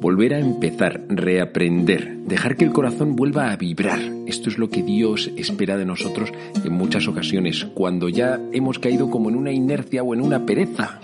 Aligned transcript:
Volver 0.00 0.34
a 0.34 0.38
empezar, 0.38 1.02
reaprender, 1.08 2.18
dejar 2.18 2.56
que 2.56 2.64
el 2.64 2.72
corazón 2.72 3.16
vuelva 3.16 3.50
a 3.50 3.56
vibrar. 3.56 3.98
Esto 4.26 4.48
es 4.48 4.56
lo 4.56 4.70
que 4.70 4.84
Dios 4.84 5.28
espera 5.36 5.76
de 5.76 5.84
nosotros 5.84 6.32
en 6.64 6.72
muchas 6.72 7.08
ocasiones, 7.08 7.66
cuando 7.74 8.08
ya 8.08 8.40
hemos 8.52 8.78
caído 8.78 9.10
como 9.10 9.28
en 9.28 9.34
una 9.34 9.50
inercia 9.50 10.04
o 10.04 10.14
en 10.14 10.20
una 10.20 10.46
pereza. 10.46 11.00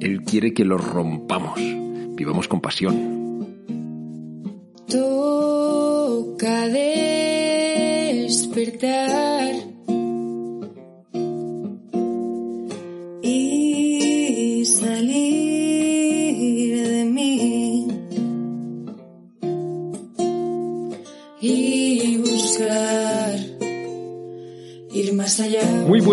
Él 0.00 0.22
quiere 0.22 0.54
que 0.54 0.64
lo 0.64 0.78
rompamos, 0.78 1.60
vivamos 2.14 2.46
con 2.46 2.60
pasión. 2.60 3.16
Toca 4.88 6.68
despertar 8.28 9.35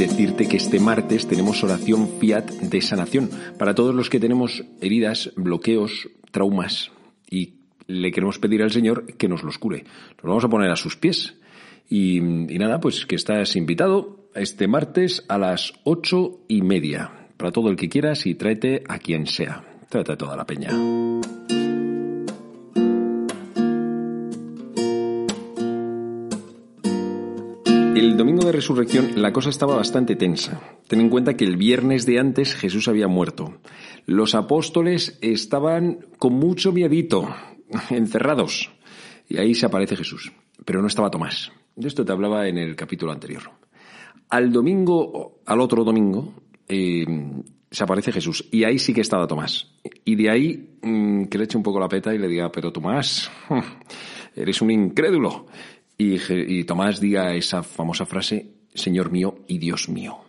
Decirte 0.00 0.48
que 0.48 0.56
este 0.56 0.80
martes 0.80 1.26
tenemos 1.26 1.62
oración 1.62 2.08
Fiat 2.18 2.46
de 2.46 2.80
sanación 2.80 3.28
para 3.58 3.74
todos 3.74 3.94
los 3.94 4.08
que 4.08 4.18
tenemos 4.18 4.64
heridas, 4.80 5.30
bloqueos, 5.36 6.08
traumas 6.30 6.90
y 7.28 7.56
le 7.86 8.10
queremos 8.10 8.38
pedir 8.38 8.62
al 8.62 8.70
Señor 8.70 9.04
que 9.18 9.28
nos 9.28 9.42
los 9.42 9.58
cure. 9.58 9.84
Nos 10.16 10.24
vamos 10.24 10.44
a 10.44 10.48
poner 10.48 10.70
a 10.70 10.76
sus 10.76 10.96
pies. 10.96 11.34
Y, 11.90 12.20
nada, 12.20 12.80
pues 12.80 13.04
que 13.04 13.16
estás 13.16 13.56
invitado 13.56 14.30
este 14.34 14.68
martes 14.68 15.24
a 15.28 15.36
las 15.36 15.74
ocho 15.84 16.40
y 16.48 16.62
media. 16.62 17.28
Para 17.36 17.52
todo 17.52 17.68
el 17.68 17.76
que 17.76 17.90
quieras 17.90 18.24
y 18.26 18.34
tráete 18.34 18.84
a 18.88 18.98
quien 18.98 19.26
sea. 19.26 19.64
Tráete 19.90 20.12
a 20.12 20.16
toda 20.16 20.36
la 20.36 20.46
peña. 20.46 20.70
El 27.96 28.16
domingo 28.16 28.46
de 28.46 28.52
resurrección 28.52 29.20
la 29.20 29.32
cosa 29.32 29.50
estaba 29.50 29.76
bastante 29.76 30.16
tensa. 30.16 30.60
Ten 30.86 31.00
en 31.00 31.10
cuenta 31.10 31.36
que 31.36 31.44
el 31.44 31.56
viernes 31.56 32.06
de 32.06 32.18
antes 32.18 32.54
Jesús 32.54 32.88
había 32.88 33.08
muerto. 33.08 33.58
Los 34.06 34.34
apóstoles 34.34 35.18
estaban 35.20 36.06
con 36.18 36.34
mucho 36.34 36.72
miedito, 36.72 37.28
encerrados. 37.90 38.70
Y 39.28 39.38
ahí 39.38 39.54
se 39.54 39.66
aparece 39.66 39.96
Jesús. 39.96 40.32
Pero 40.64 40.80
no 40.80 40.86
estaba 40.86 41.10
Tomás. 41.10 41.52
De 41.76 41.88
esto 41.88 42.04
te 42.04 42.12
hablaba 42.12 42.48
en 42.48 42.58
el 42.58 42.76
capítulo 42.76 43.12
anterior. 43.12 43.42
Al 44.28 44.52
domingo, 44.52 45.40
al 45.46 45.60
otro 45.60 45.84
domingo, 45.84 46.34
eh, 46.68 47.04
se 47.70 47.84
aparece 47.84 48.12
Jesús. 48.12 48.46
Y 48.50 48.64
ahí 48.64 48.78
sí 48.78 48.92
que 48.92 49.00
estaba 49.00 49.26
Tomás. 49.26 49.72
Y 50.04 50.16
de 50.16 50.30
ahí 50.30 50.78
mmm, 50.82 51.24
que 51.24 51.38
le 51.38 51.44
eche 51.44 51.56
un 51.56 51.62
poco 51.62 51.80
la 51.80 51.88
peta 51.88 52.14
y 52.14 52.18
le 52.18 52.28
diga, 52.28 52.50
pero 52.50 52.72
Tomás, 52.72 53.30
eres 54.34 54.60
un 54.62 54.70
incrédulo. 54.70 55.46
Y, 56.02 56.64
Tomás 56.64 56.98
diga 56.98 57.34
esa 57.34 57.62
famosa 57.62 58.06
frase, 58.06 58.54
Señor 58.72 59.12
mío 59.12 59.40
y 59.46 59.58
Dios 59.58 59.90
mío. 59.90 60.20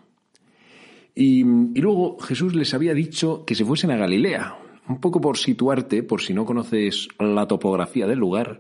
Y, 1.16 1.46
luego 1.46 2.20
Jesús 2.20 2.54
les 2.56 2.74
había 2.74 2.94
dicho 2.94 3.46
que 3.46 3.56
se 3.56 3.64
fuesen 3.64 3.92
a 3.92 3.96
Galilea, 3.96 4.58
un 4.90 5.00
poco 5.00 5.22
por 5.22 5.38
situarte, 5.38 6.04
por 6.04 6.22
si 6.22 6.34
no 6.34 6.44
conoces 6.44 7.08
la 7.20 7.48
topografía 7.48 8.06
del 8.06 8.20
lugar. 8.20 8.60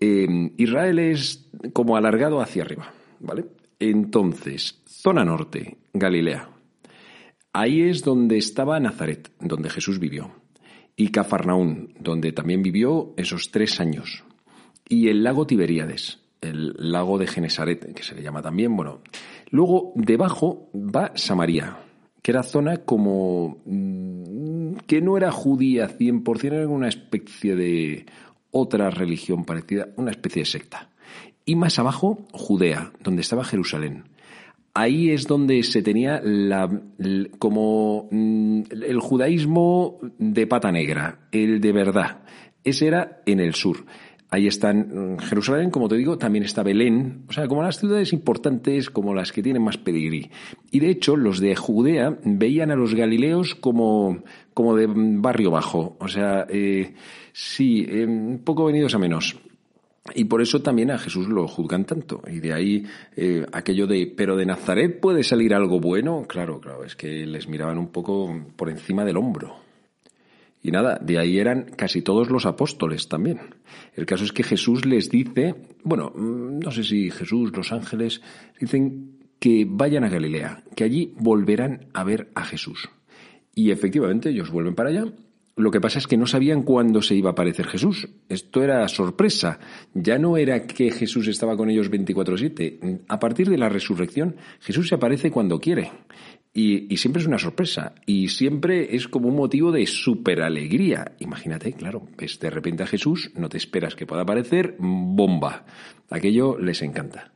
Eh, 0.00 0.26
Israel 0.56 0.98
es 1.00 1.50
como 1.74 1.98
alargado 1.98 2.40
hacia 2.40 2.62
arriba, 2.62 2.94
¿vale? 3.20 3.44
Entonces, 3.78 4.80
zona 4.86 5.26
norte, 5.26 5.76
Galilea. 5.92 6.48
Ahí 7.52 7.82
es 7.82 8.02
donde 8.02 8.38
estaba 8.38 8.80
Nazaret, 8.80 9.30
donde 9.38 9.68
Jesús 9.68 9.98
vivió. 9.98 10.30
Y 10.96 11.08
Cafarnaún, 11.08 11.92
donde 12.00 12.32
también 12.32 12.62
vivió 12.62 13.12
esos 13.18 13.50
tres 13.50 13.80
años. 13.80 14.24
Y 14.88 15.08
el 15.08 15.22
lago 15.22 15.46
Tiberíades, 15.46 16.20
el 16.40 16.74
lago 16.78 17.18
de 17.18 17.26
Genesaret, 17.26 17.94
que 17.94 18.02
se 18.02 18.14
le 18.14 18.22
llama 18.22 18.42
también, 18.42 18.76
bueno. 18.76 19.00
Luego, 19.50 19.92
debajo 19.94 20.68
va 20.74 21.12
Samaria, 21.14 21.78
que 22.22 22.32
era 22.32 22.42
zona 22.42 22.78
como 22.78 23.58
que 24.86 25.00
no 25.00 25.16
era 25.16 25.30
judía 25.30 25.88
100%, 25.88 26.44
era 26.44 26.68
una 26.68 26.88
especie 26.88 27.56
de 27.56 28.06
otra 28.50 28.90
religión 28.90 29.44
parecida, 29.44 29.88
una 29.96 30.10
especie 30.10 30.42
de 30.42 30.46
secta. 30.46 30.90
Y 31.44 31.56
más 31.56 31.78
abajo, 31.78 32.26
Judea, 32.32 32.92
donde 33.02 33.22
estaba 33.22 33.44
Jerusalén. 33.44 34.04
Ahí 34.74 35.10
es 35.10 35.26
donde 35.26 35.62
se 35.62 35.82
tenía 35.82 36.20
la, 36.22 36.68
como 37.38 38.08
el 38.10 39.00
judaísmo 39.00 39.98
de 40.18 40.46
pata 40.46 40.70
negra, 40.70 41.28
el 41.32 41.60
de 41.60 41.72
verdad. 41.72 42.22
Ese 42.62 42.86
era 42.86 43.22
en 43.24 43.40
el 43.40 43.54
sur. 43.54 43.86
Ahí 44.30 44.46
están 44.46 45.18
Jerusalén, 45.20 45.70
como 45.70 45.88
te 45.88 45.96
digo, 45.96 46.18
también 46.18 46.44
está 46.44 46.62
Belén, 46.62 47.24
o 47.28 47.32
sea, 47.32 47.48
como 47.48 47.62
las 47.62 47.78
ciudades 47.78 48.12
importantes, 48.12 48.90
como 48.90 49.14
las 49.14 49.32
que 49.32 49.42
tienen 49.42 49.62
más 49.62 49.78
pedigrí. 49.78 50.30
Y 50.70 50.80
de 50.80 50.90
hecho, 50.90 51.16
los 51.16 51.40
de 51.40 51.56
Judea 51.56 52.18
veían 52.24 52.70
a 52.70 52.76
los 52.76 52.94
galileos 52.94 53.54
como, 53.54 54.22
como 54.52 54.76
de 54.76 54.86
barrio 54.86 55.50
bajo, 55.50 55.96
o 55.98 56.08
sea, 56.08 56.46
eh, 56.50 56.94
sí, 57.32 57.86
eh, 57.88 58.38
poco 58.44 58.66
venidos 58.66 58.94
a 58.94 58.98
menos. 58.98 59.36
Y 60.14 60.24
por 60.24 60.42
eso 60.42 60.62
también 60.62 60.90
a 60.90 60.98
Jesús 60.98 61.28
lo 61.28 61.46
juzgan 61.46 61.84
tanto. 61.84 62.22
Y 62.26 62.40
de 62.40 62.52
ahí 62.52 62.86
eh, 63.16 63.44
aquello 63.52 63.86
de, 63.86 64.12
pero 64.14 64.36
de 64.36 64.46
Nazaret 64.46 65.00
puede 65.00 65.22
salir 65.22 65.54
algo 65.54 65.80
bueno. 65.80 66.24
Claro, 66.26 66.60
claro, 66.60 66.84
es 66.84 66.96
que 66.96 67.26
les 67.26 67.48
miraban 67.48 67.78
un 67.78 67.88
poco 67.88 68.34
por 68.56 68.70
encima 68.70 69.04
del 69.04 69.16
hombro. 69.16 69.67
Y 70.68 70.70
nada, 70.70 70.98
de 71.00 71.18
ahí 71.18 71.38
eran 71.38 71.62
casi 71.62 72.02
todos 72.02 72.28
los 72.28 72.44
apóstoles 72.44 73.08
también. 73.08 73.40
El 73.94 74.04
caso 74.04 74.24
es 74.24 74.32
que 74.32 74.42
Jesús 74.42 74.84
les 74.84 75.08
dice, 75.08 75.54
bueno, 75.82 76.12
no 76.14 76.70
sé 76.70 76.84
si 76.84 77.10
Jesús, 77.10 77.56
los 77.56 77.72
ángeles, 77.72 78.20
dicen 78.60 79.16
que 79.38 79.66
vayan 79.66 80.04
a 80.04 80.10
Galilea, 80.10 80.64
que 80.76 80.84
allí 80.84 81.14
volverán 81.16 81.86
a 81.94 82.04
ver 82.04 82.28
a 82.34 82.44
Jesús. 82.44 82.90
Y 83.54 83.70
efectivamente 83.70 84.28
ellos 84.28 84.50
vuelven 84.50 84.74
para 84.74 84.90
allá. 84.90 85.06
Lo 85.56 85.70
que 85.70 85.80
pasa 85.80 86.00
es 86.00 86.06
que 86.06 86.18
no 86.18 86.26
sabían 86.26 86.64
cuándo 86.64 87.00
se 87.00 87.14
iba 87.14 87.30
a 87.30 87.32
aparecer 87.32 87.66
Jesús. 87.66 88.06
Esto 88.28 88.62
era 88.62 88.86
sorpresa. 88.88 89.58
Ya 89.94 90.18
no 90.18 90.36
era 90.36 90.66
que 90.66 90.90
Jesús 90.90 91.28
estaba 91.28 91.56
con 91.56 91.70
ellos 91.70 91.90
24/7. 91.90 93.00
A 93.08 93.18
partir 93.18 93.48
de 93.48 93.56
la 93.56 93.70
resurrección, 93.70 94.36
Jesús 94.60 94.88
se 94.88 94.96
aparece 94.96 95.30
cuando 95.30 95.58
quiere. 95.58 95.90
Y, 96.54 96.96
siempre 96.96 97.22
es 97.22 97.28
una 97.28 97.38
sorpresa. 97.38 97.94
Y 98.06 98.28
siempre 98.28 98.96
es 98.96 99.08
como 99.08 99.28
un 99.28 99.36
motivo 99.36 99.70
de 99.70 99.86
super 99.86 100.42
alegría. 100.42 101.12
Imagínate, 101.20 101.72
claro, 101.72 102.08
ves 102.16 102.38
de 102.40 102.50
repente 102.50 102.82
a 102.82 102.86
Jesús, 102.86 103.30
no 103.36 103.48
te 103.48 103.58
esperas 103.58 103.94
que 103.94 104.06
pueda 104.06 104.22
aparecer, 104.22 104.76
bomba. 104.78 105.64
Aquello 106.10 106.58
les 106.58 106.82
encanta. 106.82 107.32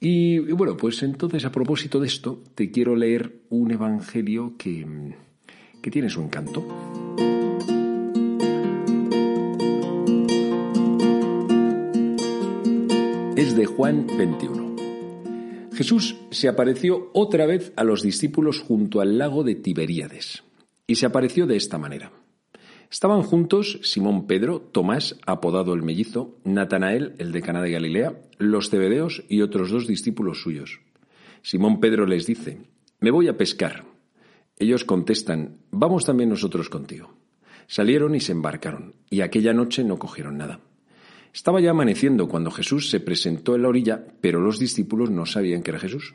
Y, 0.00 0.36
y 0.36 0.52
bueno, 0.52 0.76
pues 0.76 1.02
entonces 1.02 1.44
a 1.44 1.52
propósito 1.52 2.00
de 2.00 2.06
esto, 2.06 2.42
te 2.54 2.70
quiero 2.70 2.96
leer 2.96 3.42
un 3.50 3.70
evangelio 3.70 4.54
que, 4.56 4.86
que 5.82 5.90
tiene 5.90 6.08
su 6.08 6.22
encanto. 6.22 6.66
Es 13.36 13.56
de 13.56 13.64
Juan 13.66 14.06
21. 14.18 14.59
Jesús 15.80 16.14
se 16.30 16.46
apareció 16.46 17.10
otra 17.14 17.46
vez 17.46 17.72
a 17.74 17.84
los 17.84 18.02
discípulos 18.02 18.60
junto 18.60 19.00
al 19.00 19.16
lago 19.16 19.44
de 19.44 19.54
Tiberíades, 19.54 20.44
y 20.86 20.96
se 20.96 21.06
apareció 21.06 21.46
de 21.46 21.56
esta 21.56 21.78
manera. 21.78 22.12
Estaban 22.90 23.22
juntos 23.22 23.80
Simón 23.82 24.26
Pedro, 24.26 24.60
Tomás, 24.60 25.16
apodado 25.24 25.72
el 25.72 25.82
mellizo, 25.82 26.36
Natanael, 26.44 27.14
el 27.16 27.32
de 27.32 27.40
Caná 27.40 27.62
de 27.62 27.70
Galilea, 27.70 28.20
los 28.36 28.68
cebedeos 28.68 29.24
y 29.30 29.40
otros 29.40 29.70
dos 29.70 29.86
discípulos 29.86 30.42
suyos. 30.42 30.80
Simón 31.40 31.80
Pedro 31.80 32.04
les 32.04 32.26
dice, 32.26 32.58
Me 33.00 33.10
voy 33.10 33.28
a 33.28 33.38
pescar. 33.38 33.86
Ellos 34.58 34.84
contestan, 34.84 35.60
Vamos 35.70 36.04
también 36.04 36.28
nosotros 36.28 36.68
contigo. 36.68 37.14
Salieron 37.68 38.14
y 38.14 38.20
se 38.20 38.32
embarcaron, 38.32 38.96
y 39.08 39.22
aquella 39.22 39.54
noche 39.54 39.82
no 39.82 39.98
cogieron 39.98 40.36
nada. 40.36 40.60
Estaba 41.32 41.60
ya 41.60 41.70
amaneciendo 41.70 42.28
cuando 42.28 42.50
Jesús 42.50 42.90
se 42.90 43.00
presentó 43.00 43.54
en 43.54 43.62
la 43.62 43.68
orilla, 43.68 44.04
pero 44.20 44.40
los 44.40 44.58
discípulos 44.58 45.10
no 45.10 45.26
sabían 45.26 45.62
que 45.62 45.70
era 45.70 45.78
Jesús. 45.78 46.14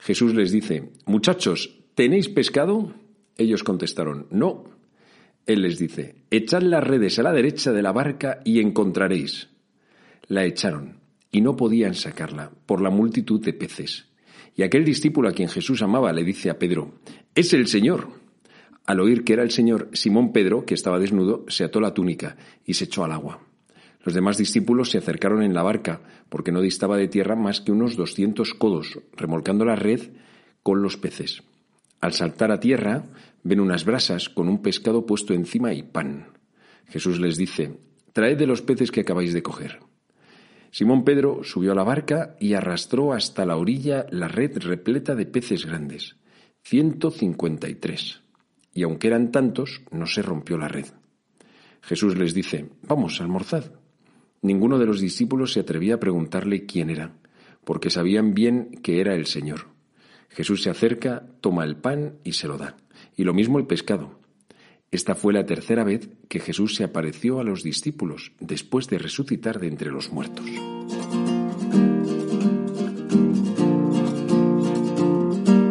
Jesús 0.00 0.34
les 0.34 0.50
dice, 0.50 0.90
muchachos, 1.06 1.78
¿tenéis 1.94 2.28
pescado? 2.28 2.92
Ellos 3.36 3.62
contestaron, 3.62 4.26
no. 4.30 4.64
Él 5.46 5.62
les 5.62 5.78
dice, 5.78 6.16
echad 6.30 6.62
las 6.62 6.84
redes 6.84 7.18
a 7.18 7.22
la 7.22 7.32
derecha 7.32 7.72
de 7.72 7.82
la 7.82 7.92
barca 7.92 8.40
y 8.44 8.60
encontraréis. 8.60 9.48
La 10.26 10.44
echaron 10.44 10.98
y 11.30 11.40
no 11.40 11.56
podían 11.56 11.94
sacarla 11.94 12.50
por 12.66 12.80
la 12.80 12.90
multitud 12.90 13.40
de 13.40 13.52
peces. 13.52 14.06
Y 14.56 14.62
aquel 14.62 14.84
discípulo 14.84 15.28
a 15.28 15.32
quien 15.32 15.48
Jesús 15.48 15.82
amaba 15.82 16.12
le 16.12 16.24
dice 16.24 16.50
a 16.50 16.58
Pedro, 16.58 16.94
es 17.34 17.52
el 17.52 17.68
Señor. 17.68 18.08
Al 18.86 19.00
oír 19.00 19.22
que 19.22 19.34
era 19.34 19.42
el 19.42 19.50
Señor, 19.50 19.88
Simón 19.92 20.32
Pedro, 20.32 20.64
que 20.64 20.74
estaba 20.74 20.98
desnudo, 20.98 21.44
se 21.48 21.64
ató 21.64 21.80
la 21.80 21.94
túnica 21.94 22.36
y 22.64 22.74
se 22.74 22.84
echó 22.84 23.04
al 23.04 23.12
agua. 23.12 23.47
Los 24.04 24.14
demás 24.14 24.38
discípulos 24.38 24.90
se 24.90 24.98
acercaron 24.98 25.42
en 25.42 25.54
la 25.54 25.62
barca, 25.62 26.00
porque 26.28 26.52
no 26.52 26.60
distaba 26.60 26.96
de 26.96 27.08
tierra 27.08 27.36
más 27.36 27.60
que 27.60 27.72
unos 27.72 27.96
doscientos 27.96 28.54
codos, 28.54 29.00
remolcando 29.16 29.64
la 29.64 29.76
red 29.76 30.12
con 30.62 30.82
los 30.82 30.96
peces. 30.96 31.42
Al 32.00 32.12
saltar 32.12 32.52
a 32.52 32.60
tierra, 32.60 33.04
ven 33.42 33.60
unas 33.60 33.84
brasas 33.84 34.28
con 34.28 34.48
un 34.48 34.62
pescado 34.62 35.04
puesto 35.04 35.34
encima 35.34 35.72
y 35.72 35.82
pan. 35.82 36.28
Jesús 36.86 37.20
les 37.20 37.36
dice, 37.36 37.78
Traed 38.12 38.38
de 38.38 38.46
los 38.46 38.62
peces 38.62 38.90
que 38.90 39.00
acabáis 39.00 39.32
de 39.32 39.42
coger. 39.42 39.80
Simón 40.70 41.04
Pedro 41.04 41.42
subió 41.44 41.72
a 41.72 41.74
la 41.74 41.82
barca 41.82 42.36
y 42.38 42.54
arrastró 42.54 43.12
hasta 43.12 43.46
la 43.46 43.56
orilla 43.56 44.06
la 44.10 44.28
red 44.28 44.58
repleta 44.58 45.14
de 45.14 45.26
peces 45.26 45.66
grandes, 45.66 46.16
ciento 46.62 47.10
cincuenta 47.10 47.68
y 47.68 47.74
tres. 47.74 48.22
Y 48.74 48.82
aunque 48.82 49.08
eran 49.08 49.32
tantos, 49.32 49.82
no 49.90 50.06
se 50.06 50.22
rompió 50.22 50.56
la 50.58 50.68
red. 50.68 50.86
Jesús 51.80 52.16
les 52.16 52.34
dice, 52.34 52.68
Vamos, 52.82 53.20
almorzad. 53.20 53.72
Ninguno 54.40 54.78
de 54.78 54.86
los 54.86 55.00
discípulos 55.00 55.52
se 55.52 55.60
atrevía 55.60 55.94
a 55.94 56.00
preguntarle 56.00 56.64
quién 56.64 56.90
era, 56.90 57.12
porque 57.64 57.90
sabían 57.90 58.34
bien 58.34 58.70
que 58.82 59.00
era 59.00 59.14
el 59.14 59.26
Señor. 59.26 59.66
Jesús 60.28 60.62
se 60.62 60.70
acerca, 60.70 61.26
toma 61.40 61.64
el 61.64 61.76
pan 61.76 62.18
y 62.22 62.32
se 62.32 62.46
lo 62.46 62.56
da, 62.56 62.76
y 63.16 63.24
lo 63.24 63.34
mismo 63.34 63.58
el 63.58 63.66
pescado. 63.66 64.18
Esta 64.90 65.14
fue 65.14 65.32
la 65.32 65.44
tercera 65.44 65.84
vez 65.84 66.08
que 66.28 66.40
Jesús 66.40 66.74
se 66.76 66.84
apareció 66.84 67.40
a 67.40 67.44
los 67.44 67.62
discípulos 67.62 68.32
después 68.40 68.88
de 68.88 68.98
resucitar 68.98 69.60
de 69.60 69.66
entre 69.66 69.90
los 69.90 70.12
muertos. 70.12 70.46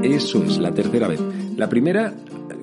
Eso 0.04 0.44
es, 0.44 0.58
la 0.58 0.74
tercera 0.74 1.08
vez. 1.08 1.22
La 1.56 1.70
primera, 1.70 2.14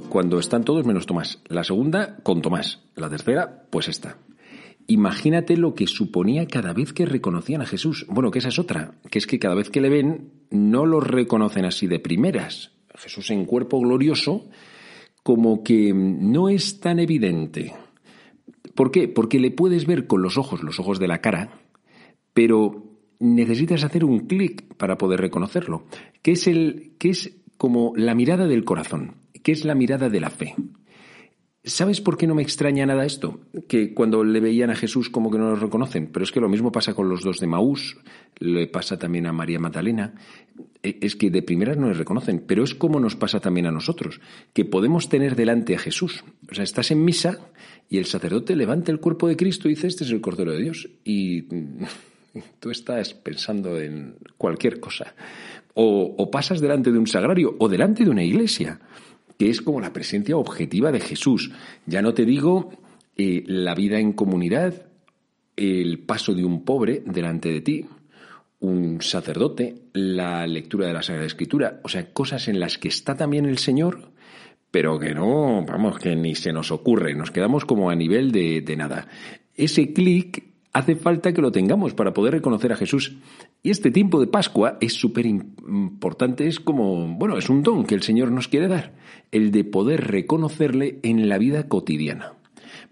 cuando 0.09 0.39
están 0.39 0.65
todos 0.65 0.85
menos 0.85 1.07
Tomás. 1.07 1.41
La 1.47 1.65
segunda, 1.65 2.17
con 2.23 2.43
Tomás. 2.43 2.83
La 2.95 3.09
tercera, 3.09 3.65
pues 3.71 3.89
esta. 3.89 4.17
Imagínate 4.87 5.57
lo 5.57 5.75
que 5.75 5.87
suponía 5.87 6.47
cada 6.47 6.73
vez 6.73 6.93
que 6.93 7.07
reconocían 7.07 7.63
a 7.63 7.67
Jesús. 7.67 8.07
Bueno, 8.09 8.31
que 8.31 8.41
esa 8.41 8.49
es 8.49 8.59
otra, 8.59 8.95
que 9.11 9.19
es 9.19 9.27
que 9.27 9.39
cada 9.39 9.55
vez 9.55 9.71
que 9.71 9.81
le 9.81 9.89
ven 9.89 10.33
no 10.51 10.85
lo 10.85 11.01
reconocen 11.01 11.65
así 11.65 11.87
de 11.87 11.99
primeras. 11.99 12.73
Jesús 12.95 13.31
en 13.31 13.47
cuerpo 13.47 13.81
glorioso, 13.81 14.49
como 15.23 15.65
que 15.65 15.93
no 15.95 16.49
es 16.49 16.81
tan 16.81 16.99
evidente. 16.99 17.73
¿Por 18.75 18.91
qué? 18.91 19.09
Porque 19.09 19.41
le 19.41 19.51
puedes 19.51 19.87
ver 19.87 20.07
con 20.07 20.23
los 20.23 20.37
ojos, 20.37 20.63
los 20.63 20.79
ojos 20.79 20.99
de 20.99 21.09
la 21.09 21.21
cara, 21.21 21.61
pero 22.33 22.85
necesitas 23.21 23.85
hacer 23.85 24.05
un 24.05 24.27
clic 24.27 24.75
para 24.77 24.99
poder 24.99 25.21
reconocerlo, 25.21 25.87
que 26.23 26.33
es 26.33 26.47
el 26.47 26.93
que 26.99 27.11
es 27.11 27.37
como 27.57 27.93
la 27.97 28.15
mirada 28.15 28.47
del 28.47 28.65
corazón, 28.65 29.17
que 29.43 29.53
es 29.53 29.65
la 29.65 29.75
mirada 29.75 30.09
de 30.09 30.21
la 30.21 30.31
fe. 30.31 30.55
¿Sabes 31.67 32.03
por 32.03 32.19
qué 32.19 32.27
no 32.27 32.35
me 32.35 32.43
extraña 32.43 32.85
nada 32.85 33.07
esto? 33.07 33.41
Que 33.69 33.95
cuando 33.95 34.23
le 34.23 34.39
veían 34.39 34.69
a 34.69 34.77
Jesús 34.77 35.09
como 35.09 35.31
que 35.31 35.39
no 35.39 35.49
lo 35.49 35.57
reconocen, 35.57 36.09
pero 36.13 36.23
es 36.23 36.31
que 36.31 36.41
lo 36.41 36.51
mismo 36.51 36.71
pasa 36.71 36.93
con 36.93 37.09
los 37.09 37.23
dos 37.23 37.41
de 37.41 37.47
Maús, 37.47 37.97
le 38.39 38.67
pasa 38.67 38.99
también 38.99 39.27
a 39.27 39.33
María 39.33 39.59
Magdalena, 39.59 40.13
e, 40.83 40.99
es 41.01 41.17
que 41.17 41.31
de 41.31 41.41
primeras 41.41 41.79
no 41.79 41.89
le 41.89 41.95
reconocen, 41.95 42.45
pero 42.47 42.65
es 42.65 42.75
como 42.75 43.01
nos 43.01 43.17
pasa 43.17 43.41
también 43.41 43.65
a 43.65 43.71
nosotros, 43.71 44.21
que 44.53 44.67
podemos 44.67 45.09
tener 45.09 45.37
delante 45.37 45.75
a 45.75 45.79
Jesús. 45.79 46.23
O 46.51 46.55
sea, 46.55 46.65
estás 46.65 46.91
en 46.91 47.03
misa 47.03 47.39
y 47.89 47.97
el 47.97 48.05
sacerdote 48.05 48.57
levanta 48.57 48.93
el 48.93 49.01
cuerpo 49.01 49.27
de 49.27 49.39
Cristo 49.39 49.67
y 49.67 49.75
dice, 49.75 49.87
este 49.87 50.05
es 50.05 50.11
el 50.11 50.21
Cordero 50.21 50.53
de 50.53 50.61
Dios, 50.61 50.91
y 51.03 51.45
tú 52.61 52.71
estás 52.71 53.15
pensando 53.15 53.81
en 53.81 54.17
cualquier 54.37 54.81
cosa. 54.81 55.15
O 55.77 56.31
pasas 56.31 56.61
delante 56.61 56.93
de 56.93 56.99
un 56.99 57.07
sagrario 57.07 57.57
o 57.59 57.69
delante 57.69 58.05
de 58.05 58.11
una 58.11 58.23
iglesia 58.23 58.81
que 59.39 59.51
es 59.51 59.63
como 59.63 59.81
la 59.81 59.93
presencia 59.93 60.37
objetiva 60.37 60.93
de 60.93 61.01
Jesús. 61.01 61.51
Ya 61.87 62.03
no 62.03 62.15
te 62.15 62.25
digo 62.25 62.73
eh, 63.17 63.45
la 63.47 63.75
vida 63.75 63.99
en 63.99 64.13
comunidad, 64.13 64.87
el 65.57 66.01
paso 66.01 66.35
de 66.35 66.45
un 66.45 66.65
pobre 66.65 67.03
delante 67.05 67.51
de 67.51 67.61
ti, 67.61 67.87
un 68.61 69.03
sacerdote, 69.03 69.83
la 69.93 70.47
lectura 70.47 70.87
de 70.87 70.95
la 70.95 71.03
Sagrada 71.03 71.27
Escritura, 71.27 71.81
o 71.85 71.89
sea, 71.89 72.13
cosas 72.13 72.49
en 72.49 72.61
las 72.61 72.79
que 72.79 72.89
está 72.89 73.17
también 73.17 73.47
el 73.47 73.59
Señor, 73.59 74.11
pero 74.71 74.99
que 74.99 75.15
no, 75.15 75.65
vamos, 75.65 75.99
que 75.99 76.17
ni 76.17 76.35
se 76.35 76.53
nos 76.53 76.73
ocurre, 76.73 77.15
nos 77.15 77.31
quedamos 77.31 77.65
como 77.65 77.91
a 77.91 77.95
nivel 77.95 78.33
de, 78.33 78.61
de 78.63 78.77
nada. 78.77 79.07
Ese 79.55 79.93
clic 79.93 80.54
hace 80.75 80.97
falta 80.97 81.33
que 81.33 81.41
lo 81.41 81.53
tengamos 81.53 81.95
para 81.95 82.13
poder 82.13 82.35
reconocer 82.35 82.73
a 82.73 82.77
Jesús. 82.77 83.17
Y 83.63 83.71
este 83.71 83.91
tiempo 83.91 84.21
de 84.21 84.27
Pascua 84.27 84.77
es 84.81 84.93
súper 84.93 85.25
importante, 85.25 86.47
es 86.47 86.61
como, 86.61 87.07
bueno, 87.17 87.39
es 87.39 87.49
un 87.49 87.63
don 87.63 87.85
que 87.85 87.95
el 87.95 88.03
Señor 88.03 88.31
nos 88.31 88.49
quiere 88.49 88.69
dar, 88.69 88.93
el 89.33 89.53
de 89.53 89.65
poder 89.65 90.09
reconocerle 90.09 90.99
en 91.03 91.29
la 91.29 91.39
vida 91.39 91.69
cotidiana. 91.69 92.35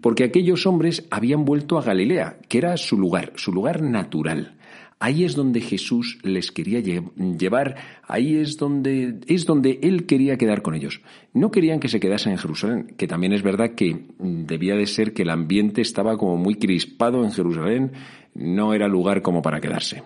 Porque 0.01 0.23
aquellos 0.23 0.65
hombres 0.65 1.05
habían 1.11 1.45
vuelto 1.45 1.77
a 1.77 1.83
Galilea, 1.83 2.39
que 2.47 2.57
era 2.57 2.77
su 2.77 2.97
lugar, 2.97 3.33
su 3.35 3.51
lugar 3.51 3.81
natural. 3.81 4.55
Ahí 5.03 5.25
es 5.25 5.35
donde 5.35 5.59
Jesús 5.59 6.17
les 6.23 6.49
quería 6.53 6.79
llevar, 6.79 7.75
ahí 8.07 8.37
es 8.37 8.55
donde 8.55 9.19
es 9.27 9.45
donde 9.45 9.77
él 9.83 10.05
quería 10.05 10.37
quedar 10.37 10.61
con 10.61 10.75
ellos. 10.75 11.01
No 11.33 11.51
querían 11.51 11.81
que 11.81 11.89
se 11.89 11.99
quedasen 11.99 12.31
en 12.31 12.37
Jerusalén, 12.37 12.93
que 12.95 13.05
también 13.05 13.33
es 13.33 13.43
verdad 13.43 13.71
que 13.75 14.05
debía 14.17 14.77
de 14.77 14.87
ser 14.87 15.13
que 15.13 15.23
el 15.23 15.29
ambiente 15.29 15.81
estaba 15.81 16.17
como 16.17 16.37
muy 16.37 16.55
crispado 16.55 17.25
en 17.25 17.33
Jerusalén, 17.33 17.91
no 18.33 18.73
era 18.73 18.87
lugar 18.87 19.21
como 19.21 19.41
para 19.41 19.59
quedarse. 19.59 20.03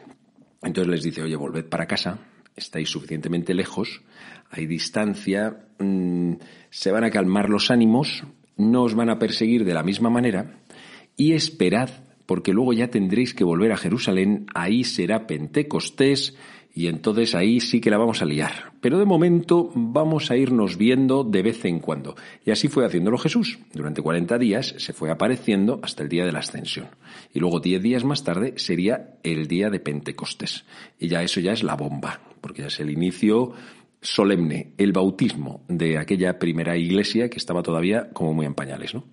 Entonces 0.64 0.92
les 0.92 1.04
dice, 1.04 1.22
"Oye, 1.22 1.36
volved 1.36 1.66
para 1.66 1.86
casa, 1.86 2.18
estáis 2.56 2.90
suficientemente 2.90 3.54
lejos, 3.54 4.02
hay 4.50 4.66
distancia, 4.66 5.68
mm, 5.78 6.34
se 6.72 6.92
van 6.92 7.04
a 7.04 7.12
calmar 7.12 7.52
los 7.52 7.70
ánimos, 7.70 8.24
no 8.56 8.82
os 8.82 8.96
van 8.96 9.12
a 9.12 9.20
perseguir 9.20 9.64
de 9.64 9.76
la 9.76 9.84
misma 9.84 10.10
manera 10.10 10.58
y 11.16 11.34
esperad 11.34 11.92
porque 12.28 12.54
luego 12.54 12.74
ya 12.74 12.90
tendréis 12.90 13.34
que 13.34 13.44
volver 13.44 13.72
a 13.72 13.78
Jerusalén, 13.78 14.46
ahí 14.54 14.84
será 14.84 15.26
Pentecostés, 15.26 16.36
y 16.78 16.86
entonces 16.86 17.34
ahí 17.34 17.60
sí 17.60 17.82
que 17.82 17.90
la 17.90 17.98
vamos 17.98 18.22
a 18.22 18.26
liar. 18.26 18.72
Pero 18.82 19.00
de 19.00 19.06
momento 19.06 19.72
vamos 19.74 20.30
a 20.30 20.38
irnos 20.38 20.78
viendo 20.78 21.24
de 21.24 21.42
vez 21.42 21.66
en 21.66 21.80
cuando. 21.80 22.16
Y 22.46 22.52
así 22.52 22.68
fue 22.68 22.86
haciéndolo 22.86 23.18
Jesús. 23.18 23.58
Durante 23.74 24.04
40 24.04 24.38
días 24.38 24.76
se 24.78 24.94
fue 24.94 25.10
apareciendo 25.10 25.80
hasta 25.82 26.04
el 26.04 26.10
día 26.10 26.24
de 26.24 26.32
la 26.32 26.38
ascensión. 26.38 26.86
Y 27.34 27.40
luego 27.40 27.62
10 27.62 27.82
días 27.82 28.04
más 28.04 28.24
tarde 28.24 28.54
sería 28.58 29.18
el 29.24 29.48
día 29.48 29.72
de 29.72 29.80
Pentecostés. 29.80 30.66
Y 31.00 31.08
ya 31.08 31.24
eso 31.24 31.40
ya 31.40 31.54
es 31.54 31.64
la 31.64 31.76
bomba, 31.76 32.22
porque 32.42 32.62
ya 32.62 32.68
es 32.68 32.80
el 32.80 32.92
inicio 32.92 33.54
solemne, 34.00 34.74
el 34.78 34.92
bautismo 34.92 35.64
de 35.68 35.98
aquella 35.98 36.38
primera 36.38 36.78
iglesia 36.78 37.28
que 37.28 37.40
estaba 37.40 37.64
todavía 37.64 38.12
como 38.14 38.36
muy 38.36 38.46
en 38.46 38.54
pañales, 38.54 38.94
¿no? 38.94 39.06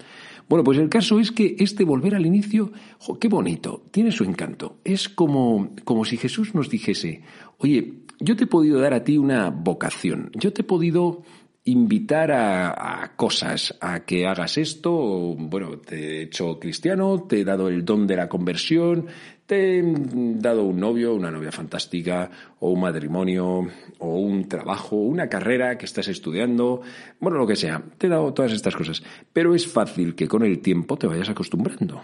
Bueno, 0.49 0.63
pues 0.65 0.79
el 0.79 0.89
caso 0.89 1.19
es 1.19 1.33
que 1.33 1.57
este 1.59 1.85
volver 1.85 2.15
al 2.15 2.27
inicio, 2.27 2.73
qué 3.21 3.29
bonito, 3.29 3.83
tiene 3.91 4.13
su 4.13 4.25
encanto. 4.25 4.79
Es 4.85 5.09
como, 5.09 5.71
como 5.85 6.05
si 6.05 6.17
Jesús 6.17 6.55
nos 6.55 6.69
dijese, 6.69 7.23
oye, 7.59 7.95
yo 8.21 8.37
te 8.37 8.45
he 8.45 8.47
podido 8.47 8.81
dar 8.81 8.95
a 8.95 9.05
ti 9.05 9.19
una 9.19 9.51
vocación, 9.51 10.31
yo 10.35 10.53
te 10.53 10.63
he 10.63 10.65
podido 10.65 11.23
invitar 11.67 12.31
a, 12.31 13.13
cosas, 13.17 13.75
a 13.81 14.05
que 14.05 14.27
hagas 14.27 14.59
esto, 14.59 14.93
bueno, 15.39 15.79
te 15.79 15.97
he 15.97 16.23
hecho 16.25 16.61
cristiano, 16.61 17.23
te 17.23 17.41
he 17.41 17.45
dado 17.45 17.69
el 17.69 17.87
don 17.87 18.07
de 18.07 18.17
la 18.17 18.29
conversión, 18.29 19.07
te 19.47 19.79
he 19.79 19.83
dado 19.85 20.65
un 20.65 20.81
novio, 20.81 21.15
una 21.15 21.31
novia 21.31 21.53
fantástica, 21.53 22.31
o 22.61 22.71
un 22.71 22.81
matrimonio, 22.81 23.69
o 23.99 24.19
un 24.19 24.49
trabajo, 24.49 24.97
una 24.97 25.29
carrera 25.29 25.77
que 25.77 25.85
estás 25.85 26.09
estudiando, 26.09 26.81
bueno, 27.21 27.39
lo 27.39 27.47
que 27.47 27.57
sea, 27.57 27.83
te 27.99 28.07
he 28.07 28.11
dado 28.11 28.33
todas 28.33 28.53
estas 28.53 28.75
cosas. 28.75 29.03
Pero 29.33 29.55
es 29.55 29.67
fácil 29.67 30.15
que 30.15 30.29
con 30.29 30.45
el 30.45 30.61
tiempo 30.61 30.97
te 30.97 31.07
vayas 31.07 31.29
acostumbrando. 31.29 32.03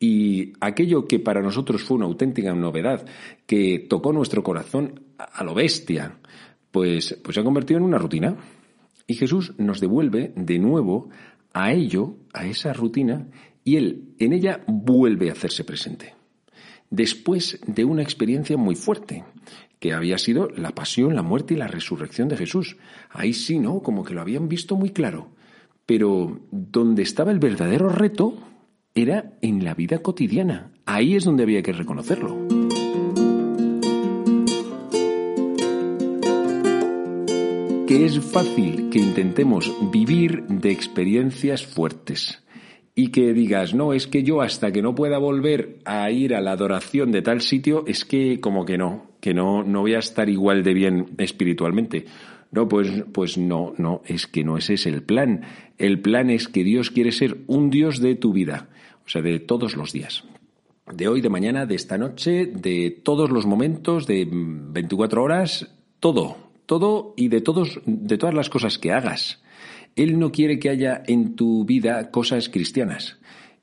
Y 0.00 0.52
aquello 0.60 1.06
que 1.06 1.20
para 1.20 1.40
nosotros 1.40 1.82
fue 1.82 1.96
una 1.96 2.06
auténtica 2.06 2.52
novedad, 2.54 3.06
que 3.46 3.86
tocó 3.88 4.12
nuestro 4.12 4.42
corazón 4.42 5.00
a 5.18 5.44
lo 5.44 5.54
bestia, 5.54 6.18
pues, 6.72 7.18
pues 7.22 7.34
se 7.34 7.40
ha 7.40 7.44
convertido 7.44 7.78
en 7.78 7.84
una 7.84 7.98
rutina. 7.98 8.36
Y 9.06 9.14
Jesús 9.14 9.54
nos 9.58 9.80
devuelve 9.80 10.32
de 10.34 10.58
nuevo 10.58 11.10
a 11.52 11.72
ello, 11.72 12.16
a 12.32 12.46
esa 12.46 12.72
rutina, 12.72 13.28
y 13.62 13.76
Él 13.76 14.14
en 14.18 14.32
ella 14.32 14.64
vuelve 14.66 15.30
a 15.30 15.32
hacerse 15.32 15.62
presente. 15.62 16.13
Después 16.90 17.60
de 17.66 17.84
una 17.84 18.02
experiencia 18.02 18.56
muy 18.56 18.76
fuerte, 18.76 19.24
que 19.80 19.92
había 19.92 20.18
sido 20.18 20.48
la 20.50 20.70
pasión, 20.70 21.14
la 21.14 21.22
muerte 21.22 21.54
y 21.54 21.56
la 21.56 21.66
resurrección 21.66 22.28
de 22.28 22.36
Jesús. 22.36 22.76
Ahí 23.10 23.32
sí, 23.32 23.58
¿no? 23.58 23.82
Como 23.82 24.04
que 24.04 24.14
lo 24.14 24.20
habían 24.20 24.48
visto 24.48 24.76
muy 24.76 24.90
claro. 24.90 25.28
Pero 25.86 26.40
donde 26.50 27.02
estaba 27.02 27.30
el 27.30 27.38
verdadero 27.38 27.88
reto 27.88 28.38
era 28.94 29.32
en 29.42 29.64
la 29.64 29.74
vida 29.74 29.98
cotidiana. 29.98 30.70
Ahí 30.86 31.16
es 31.16 31.24
donde 31.24 31.42
había 31.42 31.62
que 31.62 31.72
reconocerlo. 31.72 32.64
es 38.02 38.18
fácil 38.18 38.90
que 38.90 38.98
intentemos 38.98 39.72
vivir 39.92 40.44
de 40.48 40.72
experiencias 40.72 41.64
fuertes 41.64 42.42
y 42.94 43.08
que 43.08 43.32
digas, 43.32 43.74
no, 43.74 43.92
es 43.92 44.06
que 44.06 44.22
yo 44.22 44.40
hasta 44.40 44.70
que 44.70 44.82
no 44.82 44.94
pueda 44.94 45.18
volver 45.18 45.78
a 45.84 46.10
ir 46.10 46.34
a 46.34 46.40
la 46.40 46.52
adoración 46.52 47.10
de 47.10 47.22
tal 47.22 47.40
sitio, 47.40 47.84
es 47.86 48.04
que 48.04 48.40
como 48.40 48.64
que 48.64 48.78
no, 48.78 49.06
que 49.20 49.34
no, 49.34 49.64
no 49.64 49.80
voy 49.80 49.94
a 49.94 49.98
estar 49.98 50.28
igual 50.28 50.62
de 50.62 50.74
bien 50.74 51.06
espiritualmente. 51.18 52.04
No, 52.52 52.68
pues, 52.68 52.88
pues 53.12 53.36
no, 53.36 53.74
no, 53.78 54.02
es 54.06 54.28
que 54.28 54.44
no 54.44 54.56
ese 54.56 54.74
es 54.74 54.86
el 54.86 55.02
plan. 55.02 55.42
El 55.76 56.00
plan 56.00 56.30
es 56.30 56.46
que 56.46 56.62
Dios 56.62 56.92
quiere 56.92 57.10
ser 57.10 57.38
un 57.48 57.68
Dios 57.68 58.00
de 58.00 58.14
tu 58.14 58.32
vida, 58.32 58.68
o 59.04 59.08
sea, 59.08 59.22
de 59.22 59.40
todos 59.40 59.76
los 59.76 59.92
días. 59.92 60.22
De 60.92 61.08
hoy, 61.08 61.20
de 61.20 61.30
mañana, 61.30 61.66
de 61.66 61.74
esta 61.74 61.98
noche, 61.98 62.46
de 62.46 62.90
todos 63.02 63.30
los 63.30 63.44
momentos, 63.44 64.06
de 64.06 64.28
24 64.30 65.20
horas, 65.20 65.74
todo, 65.98 66.36
todo 66.66 67.14
y 67.16 67.26
de 67.26 67.40
todos, 67.40 67.80
de 67.86 68.18
todas 68.18 68.34
las 68.34 68.50
cosas 68.50 68.78
que 68.78 68.92
hagas. 68.92 69.42
Él 69.96 70.18
no 70.18 70.32
quiere 70.32 70.58
que 70.58 70.70
haya 70.70 71.02
en 71.06 71.36
tu 71.36 71.64
vida 71.64 72.10
cosas 72.10 72.48
cristianas. 72.48 73.18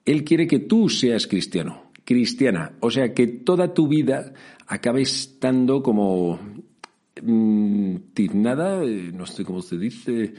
Él 0.05 0.23
quiere 0.23 0.47
que 0.47 0.59
tú 0.59 0.89
seas 0.89 1.27
cristiano, 1.27 1.91
cristiana. 2.03 2.73
O 2.79 2.89
sea, 2.89 3.13
que 3.13 3.27
toda 3.27 3.73
tu 3.73 3.87
vida 3.87 4.33
acabe 4.67 5.01
estando 5.01 5.83
como 5.83 6.39
mm, 7.21 7.95
tiznada, 8.13 8.83
eh, 8.83 9.11
no 9.13 9.25
sé 9.25 9.43
cómo 9.43 9.61
se 9.61 9.77
dice, 9.77 10.33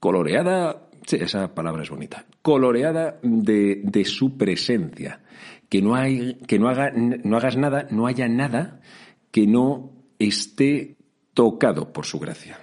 coloreada. 0.00 0.88
Sí, 1.06 1.16
esa 1.20 1.54
palabra 1.54 1.84
es 1.84 1.90
bonita. 1.90 2.26
Coloreada 2.42 3.18
de, 3.22 3.80
de 3.84 4.04
su 4.04 4.36
presencia. 4.36 5.22
Que 5.68 5.80
no, 5.80 5.94
hay, 5.94 6.34
que 6.46 6.58
no, 6.58 6.68
haga, 6.68 6.92
no 6.92 7.36
hagas 7.36 7.56
nada, 7.56 7.86
no 7.90 8.06
haya 8.06 8.28
nada 8.28 8.80
que 9.30 9.46
no 9.46 9.92
esté 10.18 10.96
tocado 11.34 11.92
por 11.92 12.06
su 12.06 12.18
gracia. 12.18 12.58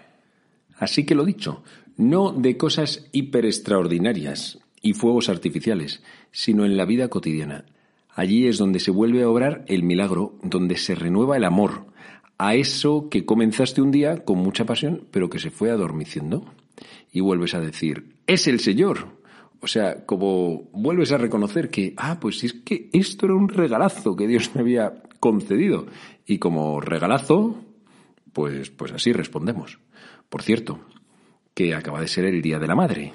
Así 0.77 1.05
que 1.05 1.15
lo 1.15 1.23
dicho, 1.23 1.63
no 1.97 2.31
de 2.31 2.57
cosas 2.57 3.07
hiper 3.11 3.45
extraordinarias 3.45 4.59
y 4.81 4.93
fuegos 4.93 5.29
artificiales, 5.29 6.03
sino 6.31 6.65
en 6.65 6.77
la 6.77 6.85
vida 6.85 7.07
cotidiana. 7.07 7.65
Allí 8.15 8.47
es 8.47 8.57
donde 8.57 8.79
se 8.79 8.91
vuelve 8.91 9.23
a 9.23 9.29
obrar 9.29 9.65
el 9.67 9.83
milagro, 9.83 10.35
donde 10.43 10.77
se 10.77 10.95
renueva 10.95 11.37
el 11.37 11.45
amor, 11.45 11.87
a 12.37 12.55
eso 12.55 13.09
que 13.09 13.25
comenzaste 13.25 13.81
un 13.81 13.91
día 13.91 14.23
con 14.23 14.37
mucha 14.37 14.65
pasión, 14.65 15.07
pero 15.11 15.29
que 15.29 15.39
se 15.39 15.51
fue 15.51 15.71
adormiciendo. 15.71 16.45
Y 17.11 17.21
vuelves 17.21 17.53
a 17.53 17.61
decir, 17.61 18.15
es 18.27 18.47
el 18.47 18.59
Señor. 18.59 19.07
O 19.61 19.67
sea, 19.67 20.05
como 20.05 20.69
vuelves 20.73 21.11
a 21.11 21.17
reconocer 21.17 21.69
que, 21.69 21.93
ah, 21.95 22.19
pues 22.19 22.43
es 22.43 22.53
que 22.53 22.89
esto 22.91 23.27
era 23.27 23.35
un 23.35 23.47
regalazo 23.49 24.15
que 24.15 24.27
Dios 24.27 24.51
me 24.55 24.61
había 24.61 25.03
concedido. 25.19 25.85
Y 26.25 26.39
como 26.39 26.81
regalazo, 26.81 27.63
pues, 28.33 28.71
pues 28.71 28.91
así 28.91 29.13
respondemos. 29.13 29.79
Por 30.29 30.41
cierto, 30.41 30.79
que 31.53 31.73
acaba 31.73 32.01
de 32.01 32.07
ser 32.07 32.25
el 32.25 32.41
Día 32.41 32.59
de 32.59 32.67
la 32.67 32.75
Madre. 32.75 33.13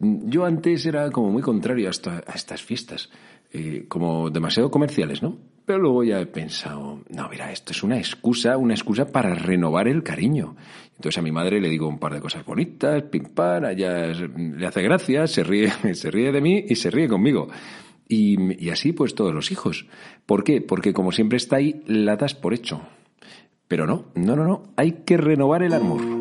Yo 0.00 0.44
antes 0.44 0.86
era 0.86 1.10
como 1.10 1.30
muy 1.30 1.42
contrario 1.42 1.88
a, 1.88 2.32
estas 2.34 2.62
fiestas, 2.62 3.10
eh, 3.52 3.86
como 3.88 4.30
demasiado 4.30 4.70
comerciales, 4.70 5.22
¿no? 5.22 5.38
Pero 5.68 5.80
luego 5.80 6.02
ya 6.02 6.18
he 6.18 6.26
pensado, 6.26 7.02
no, 7.10 7.28
mira, 7.28 7.52
esto 7.52 7.72
es 7.72 7.82
una 7.82 7.98
excusa, 7.98 8.56
una 8.56 8.72
excusa 8.72 9.12
para 9.12 9.34
renovar 9.34 9.86
el 9.86 10.02
cariño. 10.02 10.56
Entonces 10.96 11.18
a 11.18 11.22
mi 11.22 11.30
madre 11.30 11.60
le 11.60 11.68
digo 11.68 11.86
un 11.86 11.98
par 11.98 12.14
de 12.14 12.22
cosas 12.22 12.42
bonitas, 12.46 13.02
pim 13.02 13.24
pam, 13.34 13.66
ella 13.66 14.06
le 14.06 14.66
hace 14.66 14.80
gracia, 14.80 15.26
se 15.26 15.44
ríe, 15.44 15.70
se 15.94 16.10
ríe 16.10 16.32
de 16.32 16.40
mí 16.40 16.64
y 16.68 16.74
se 16.76 16.90
ríe 16.90 17.06
conmigo. 17.06 17.48
Y, 18.08 18.64
y 18.64 18.70
así 18.70 18.92
pues 18.92 19.14
todos 19.14 19.34
los 19.34 19.50
hijos. 19.50 19.86
¿Por 20.24 20.42
qué? 20.42 20.62
Porque 20.62 20.94
como 20.94 21.12
siempre 21.12 21.36
está 21.36 21.56
ahí, 21.56 21.82
la 21.86 22.16
das 22.16 22.34
por 22.34 22.54
hecho. 22.54 22.80
Pero 23.66 23.86
no, 23.86 24.06
no, 24.14 24.36
no, 24.36 24.44
no, 24.44 24.62
hay 24.76 25.02
que 25.04 25.18
renovar 25.18 25.62
el 25.62 25.74
amor. 25.74 26.17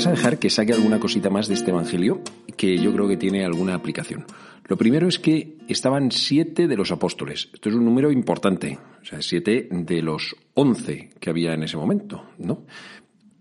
Vas 0.00 0.06
a 0.06 0.12
dejar 0.12 0.38
que 0.38 0.48
saque 0.48 0.72
alguna 0.72 0.98
cosita 0.98 1.28
más 1.28 1.46
de 1.46 1.52
este 1.52 1.72
Evangelio 1.72 2.22
que 2.56 2.78
yo 2.78 2.90
creo 2.90 3.06
que 3.06 3.18
tiene 3.18 3.44
alguna 3.44 3.74
aplicación. 3.74 4.24
Lo 4.66 4.78
primero 4.78 5.06
es 5.06 5.18
que 5.18 5.58
estaban 5.68 6.10
siete 6.10 6.68
de 6.68 6.74
los 6.74 6.90
apóstoles. 6.90 7.50
Esto 7.52 7.68
es 7.68 7.74
un 7.74 7.84
número 7.84 8.10
importante. 8.10 8.78
O 9.02 9.04
sea, 9.04 9.20
siete 9.20 9.68
de 9.70 10.00
los 10.00 10.34
once 10.54 11.10
que 11.20 11.28
había 11.28 11.52
en 11.52 11.64
ese 11.64 11.76
momento, 11.76 12.30
¿no? 12.38 12.64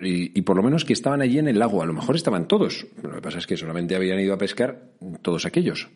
Y, 0.01 0.37
y, 0.37 0.41
por 0.41 0.57
lo 0.57 0.61
menos 0.61 0.83
que 0.83 0.91
estaban 0.91 1.21
allí 1.21 1.39
en 1.39 1.47
el 1.47 1.59
lago. 1.59 1.81
A 1.81 1.85
lo 1.85 1.93
mejor 1.93 2.17
estaban 2.17 2.45
todos. 2.45 2.87
Lo 3.01 3.15
que 3.15 3.21
pasa 3.21 3.37
es 3.37 3.47
que 3.47 3.55
solamente 3.55 3.95
habían 3.95 4.19
ido 4.19 4.33
a 4.33 4.37
pescar 4.37 4.83
todos 5.21 5.45
aquellos. 5.45 5.87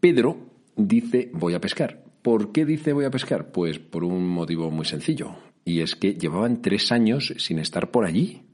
Pedro 0.00 0.48
dice 0.74 1.30
voy 1.32 1.54
a 1.54 1.60
pescar. 1.60 2.02
¿Por 2.22 2.50
qué 2.50 2.64
dice 2.64 2.92
voy 2.92 3.04
a 3.04 3.10
pescar? 3.12 3.52
Pues 3.52 3.78
por 3.78 4.02
un 4.02 4.26
motivo 4.26 4.68
muy 4.72 4.84
sencillo. 4.84 5.36
Y 5.64 5.80
es 5.80 5.94
que 5.94 6.14
llevaban 6.14 6.60
tres 6.60 6.90
años 6.90 7.32
sin 7.38 7.60
estar 7.60 7.92
por 7.92 8.04
allí. 8.04 8.49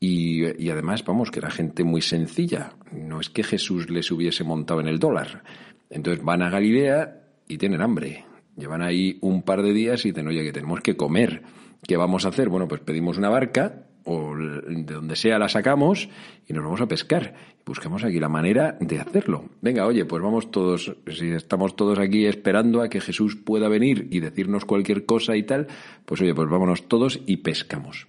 Y, 0.00 0.68
además, 0.68 1.04
vamos, 1.04 1.30
que 1.30 1.38
era 1.38 1.50
gente 1.50 1.82
muy 1.82 2.02
sencilla. 2.02 2.72
No 2.92 3.20
es 3.20 3.30
que 3.30 3.42
Jesús 3.42 3.88
les 3.88 4.10
hubiese 4.10 4.44
montado 4.44 4.80
en 4.80 4.88
el 4.88 4.98
dólar. 4.98 5.42
Entonces 5.88 6.22
van 6.22 6.42
a 6.42 6.50
Galilea 6.50 7.22
y 7.48 7.56
tienen 7.58 7.80
hambre. 7.80 8.24
Llevan 8.56 8.82
ahí 8.82 9.18
un 9.22 9.42
par 9.42 9.62
de 9.62 9.72
días 9.72 10.04
y 10.04 10.10
dicen, 10.10 10.28
oye, 10.28 10.44
que 10.44 10.52
tenemos 10.52 10.80
que 10.80 10.96
comer. 10.96 11.42
¿Qué 11.86 11.96
vamos 11.96 12.24
a 12.24 12.28
hacer? 12.28 12.48
Bueno, 12.48 12.68
pues 12.68 12.80
pedimos 12.82 13.18
una 13.18 13.30
barca 13.30 13.86
o 14.04 14.36
de 14.36 14.82
donde 14.82 15.16
sea 15.16 15.38
la 15.38 15.48
sacamos 15.48 16.08
y 16.46 16.52
nos 16.52 16.62
vamos 16.62 16.80
a 16.80 16.86
pescar. 16.86 17.34
Buscamos 17.64 18.04
aquí 18.04 18.20
la 18.20 18.28
manera 18.28 18.76
de 18.80 19.00
hacerlo. 19.00 19.46
Venga, 19.62 19.86
oye, 19.86 20.04
pues 20.04 20.22
vamos 20.22 20.50
todos, 20.50 20.94
si 21.10 21.30
estamos 21.30 21.76
todos 21.76 21.98
aquí 21.98 22.26
esperando 22.26 22.82
a 22.82 22.88
que 22.88 23.00
Jesús 23.00 23.36
pueda 23.36 23.68
venir 23.68 24.08
y 24.10 24.20
decirnos 24.20 24.66
cualquier 24.66 25.06
cosa 25.06 25.36
y 25.36 25.44
tal, 25.44 25.66
pues 26.04 26.20
oye, 26.20 26.34
pues 26.34 26.48
vámonos 26.48 26.86
todos 26.88 27.20
y 27.26 27.38
pescamos. 27.38 28.06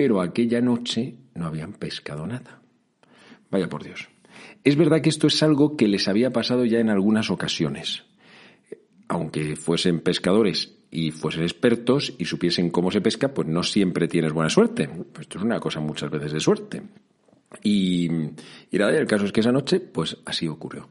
Pero 0.00 0.22
aquella 0.22 0.62
noche 0.62 1.16
no 1.34 1.44
habían 1.44 1.74
pescado 1.74 2.26
nada. 2.26 2.62
Vaya 3.50 3.68
por 3.68 3.84
Dios. 3.84 4.08
Es 4.64 4.74
verdad 4.74 5.02
que 5.02 5.10
esto 5.10 5.26
es 5.26 5.42
algo 5.42 5.76
que 5.76 5.88
les 5.88 6.08
había 6.08 6.32
pasado 6.32 6.64
ya 6.64 6.78
en 6.78 6.88
algunas 6.88 7.30
ocasiones. 7.30 8.04
Aunque 9.08 9.56
fuesen 9.56 10.00
pescadores 10.00 10.74
y 10.90 11.10
fuesen 11.10 11.42
expertos 11.42 12.14
y 12.16 12.24
supiesen 12.24 12.70
cómo 12.70 12.90
se 12.90 13.02
pesca, 13.02 13.34
pues 13.34 13.46
no 13.46 13.62
siempre 13.62 14.08
tienes 14.08 14.32
buena 14.32 14.48
suerte. 14.48 14.88
Pues 14.88 15.26
esto 15.26 15.36
es 15.36 15.44
una 15.44 15.60
cosa 15.60 15.80
muchas 15.80 16.10
veces 16.10 16.32
de 16.32 16.40
suerte. 16.40 16.82
Y, 17.62 18.06
y 18.70 18.78
nada, 18.78 18.96
el 18.96 19.06
caso 19.06 19.26
es 19.26 19.32
que 19.32 19.40
esa 19.40 19.52
noche, 19.52 19.80
pues 19.80 20.16
así 20.24 20.48
ocurrió. 20.48 20.88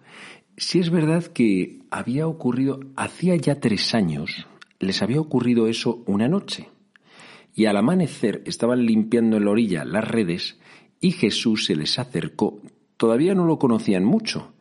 Si 0.55 0.77
es 0.77 0.91
verdad 0.91 1.23
que 1.23 1.79
había 1.89 2.27
ocurrido, 2.27 2.79
hacía 2.95 3.35
ya 3.37 3.59
tres 3.59 3.95
años, 3.95 4.45
les 4.79 5.01
había 5.01 5.19
ocurrido 5.19 5.65
eso 5.65 6.03
una 6.05 6.27
noche. 6.27 6.69
Y 7.53 7.65
al 7.65 7.77
amanecer 7.77 8.41
estaban 8.45 8.85
limpiando 8.85 9.37
en 9.37 9.45
la 9.45 9.51
orilla 9.51 9.85
las 9.85 10.07
redes 10.07 10.59
y 11.01 11.11
Jesús 11.11 11.65
se 11.65 11.75
les 11.75 11.99
acercó. 11.99 12.61
Todavía 12.97 13.33
no 13.35 13.45
lo 13.45 13.59
conocían 13.59 14.03
mucho, 14.03 14.53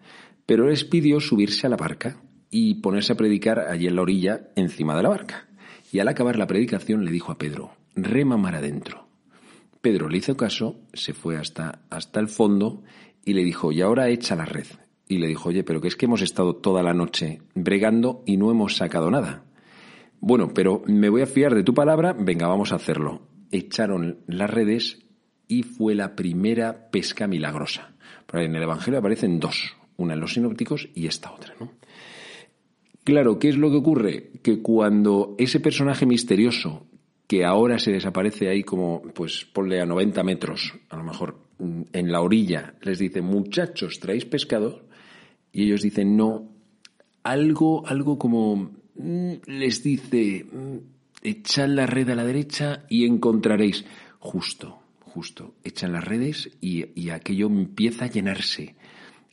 pero 0.47 0.69
les 0.69 0.85
pidió 0.85 1.21
subirse 1.21 1.67
a 1.67 1.71
la 1.71 1.77
barca 1.77 2.23
y 2.51 2.75
ponerse 2.77 3.13
a 3.13 3.17
predicar 3.17 3.59
allí 3.61 3.87
en 3.87 3.97
la 3.97 4.03
orilla, 4.03 4.49
encima 4.57 4.97
de 4.97 5.03
la 5.03 5.09
barca. 5.09 5.49
Y 5.93 5.99
al 5.99 6.09
acabar 6.09 6.37
la 6.39 6.47
predicación 6.47 7.05
le 7.05 7.11
dijo 7.11 7.33
a 7.33 7.39
Pedro, 7.39 7.73
rema 7.95 8.37
mar 8.37 8.55
adentro. 8.55 9.09
Pedro 9.81 10.09
le 10.09 10.19
hizo 10.19 10.37
caso, 10.37 10.81
se 10.93 11.15
fue 11.15 11.37
hasta, 11.37 11.83
hasta 11.91 12.21
el 12.21 12.29
fondo 12.29 12.83
y 13.25 13.35
le 13.35 13.45
dijo, 13.45 13.73
y 13.73 13.81
ahora 13.81 14.09
echa 14.09 14.37
la 14.37 14.45
red. 14.45 14.67
Y 15.07 15.19
le 15.19 15.27
dijo, 15.27 15.49
oye, 15.49 15.65
pero 15.65 15.81
que 15.81 15.89
es 15.89 15.97
que 15.97 16.07
hemos 16.07 16.21
estado 16.23 16.57
toda 16.57 16.83
la 16.83 16.95
noche 16.95 17.43
bregando 17.55 18.23
y 18.27 18.37
no 18.37 18.51
hemos 18.51 18.77
sacado 18.77 19.11
nada. 19.11 19.45
Bueno, 20.21 20.53
pero 20.53 20.83
me 20.87 21.09
voy 21.09 21.23
a 21.23 21.27
fiar 21.27 21.55
de 21.55 21.63
tu 21.63 21.75
palabra, 21.75 22.13
venga, 22.13 22.49
vamos 22.49 22.73
a 22.73 22.77
hacerlo. 22.77 23.23
Echaron 23.51 24.19
las 24.27 24.51
redes 24.51 24.99
y 25.47 25.63
fue 25.63 25.95
la 25.95 26.15
primera 26.15 26.91
pesca 26.91 27.27
milagrosa. 27.27 27.95
en 28.33 28.55
el 28.55 28.63
Evangelio 28.63 28.99
aparecen 28.99 29.41
dos, 29.41 29.77
una 29.97 30.15
en 30.15 30.21
los 30.21 30.35
sinópticos 30.35 30.89
y 30.95 31.07
esta 31.07 31.33
otra, 31.33 31.55
¿no? 31.59 31.73
Claro, 33.05 33.39
¿qué 33.39 33.49
es 33.49 33.57
lo 33.57 33.71
que 33.71 33.77
ocurre? 33.79 34.33
Que 34.43 34.61
cuando 34.61 35.35
ese 35.39 35.61
personaje 35.61 36.05
misterioso, 36.05 36.87
que 37.27 37.45
ahora 37.45 37.79
se 37.79 37.91
desaparece 37.91 38.49
ahí 38.49 38.63
como, 38.63 39.01
pues 39.15 39.47
ponle 39.47 39.81
a 39.81 39.87
90 39.87 40.23
metros, 40.25 40.75
a 40.91 40.97
lo 40.97 41.05
mejor 41.05 41.39
en 41.59 42.13
la 42.13 42.21
orilla, 42.21 42.75
les 42.83 42.99
dice, 42.99 43.23
muchachos, 43.23 43.99
¿traéis 43.99 44.27
pescado? 44.27 44.83
Y 45.53 45.65
ellos 45.65 45.81
dicen, 45.81 46.17
no, 46.17 46.51
algo, 47.23 47.87
algo 47.87 48.19
como 48.19 48.57
mm, 48.57 48.78
les 48.99 49.83
dice, 49.83 50.45
mm, 50.45 50.77
echad 51.23 51.69
la 51.69 51.87
red 51.87 52.11
a 52.11 52.15
la 52.15 52.25
derecha 52.25 52.85
y 52.89 53.07
encontraréis. 53.07 53.85
Justo, 54.19 54.81
justo, 55.01 55.55
echan 55.65 55.93
las 55.93 56.05
redes 56.05 56.51
y, 56.61 56.87
y 57.01 57.11
aquello 57.11 57.47
empieza 57.47 58.07
a 58.07 58.11
llenarse. 58.11 58.75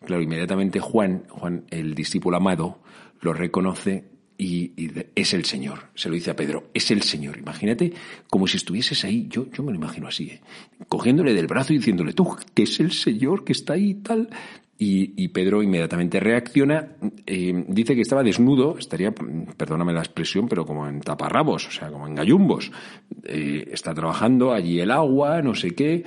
Claro, 0.06 0.22
inmediatamente 0.22 0.80
Juan, 0.80 1.24
Juan, 1.30 1.66
el 1.72 1.96
discípulo 1.96 2.38
amado, 2.38 2.80
lo 3.22 3.34
reconoce 3.34 4.06
y, 4.38 4.72
es 5.16 5.34
el 5.34 5.46
Señor. 5.46 5.88
Se 5.96 6.10
lo 6.10 6.16
dice 6.16 6.32
a 6.32 6.36
Pedro, 6.36 6.70
es 6.74 6.92
el 6.92 7.02
Señor. 7.02 7.38
Imagínate 7.38 7.94
como 8.30 8.48
si 8.48 8.58
estuvieses 8.58 9.04
ahí, 9.06 9.28
yo, 9.30 9.50
yo 9.52 9.64
me 9.64 9.72
lo 9.72 9.78
imagino 9.78 10.08
así, 10.08 10.26
¿eh? 10.26 10.42
cogiéndole 10.88 11.34
del 11.34 11.48
brazo 11.48 11.74
y 11.74 11.78
diciéndole, 11.78 12.14
tú, 12.14 12.36
que 12.54 12.64
es 12.64 12.80
el 12.80 12.92
Señor 12.92 13.44
que 13.44 13.54
está 13.54 13.74
ahí 13.74 13.92
y 13.92 13.96
tal. 13.96 14.30
Y, 14.78 15.28
Pedro 15.30 15.64
inmediatamente 15.64 16.20
reacciona, 16.20 16.98
eh, 17.26 17.66
dice 17.70 17.96
que 17.96 18.02
estaba 18.02 18.24
desnudo, 18.24 18.78
estaría, 18.78 19.14
perdóname 19.14 19.94
la 19.94 20.02
expresión, 20.02 20.50
pero 20.50 20.66
como 20.66 20.88
en 20.88 21.00
taparrabos, 21.00 21.68
o 21.68 21.72
sea, 21.72 21.90
como 21.90 22.08
en 22.08 22.16
gallumbos. 22.16 22.72
Eh, 23.24 23.70
está 23.72 23.94
trabajando 23.94 24.54
allí 24.54 24.80
el 24.82 24.92
agua, 24.92 25.42
no 25.42 25.56
sé 25.56 25.72
qué, 25.72 26.04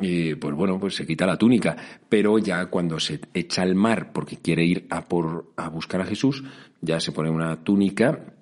y 0.00 0.34
pues 0.34 0.54
bueno, 0.54 0.78
pues 0.78 0.94
se 0.94 1.06
quita 1.06 1.26
la 1.26 1.36
túnica, 1.36 1.76
pero 2.08 2.38
ya 2.38 2.66
cuando 2.66 3.00
se 3.00 3.20
echa 3.32 3.62
al 3.62 3.74
mar 3.74 4.12
porque 4.12 4.36
quiere 4.36 4.64
ir 4.64 4.86
a, 4.90 5.04
por, 5.04 5.52
a 5.56 5.68
buscar 5.68 6.00
a 6.00 6.06
Jesús, 6.06 6.44
ya 6.80 7.00
se 7.00 7.12
pone 7.12 7.30
una 7.30 7.64
túnica, 7.64 8.35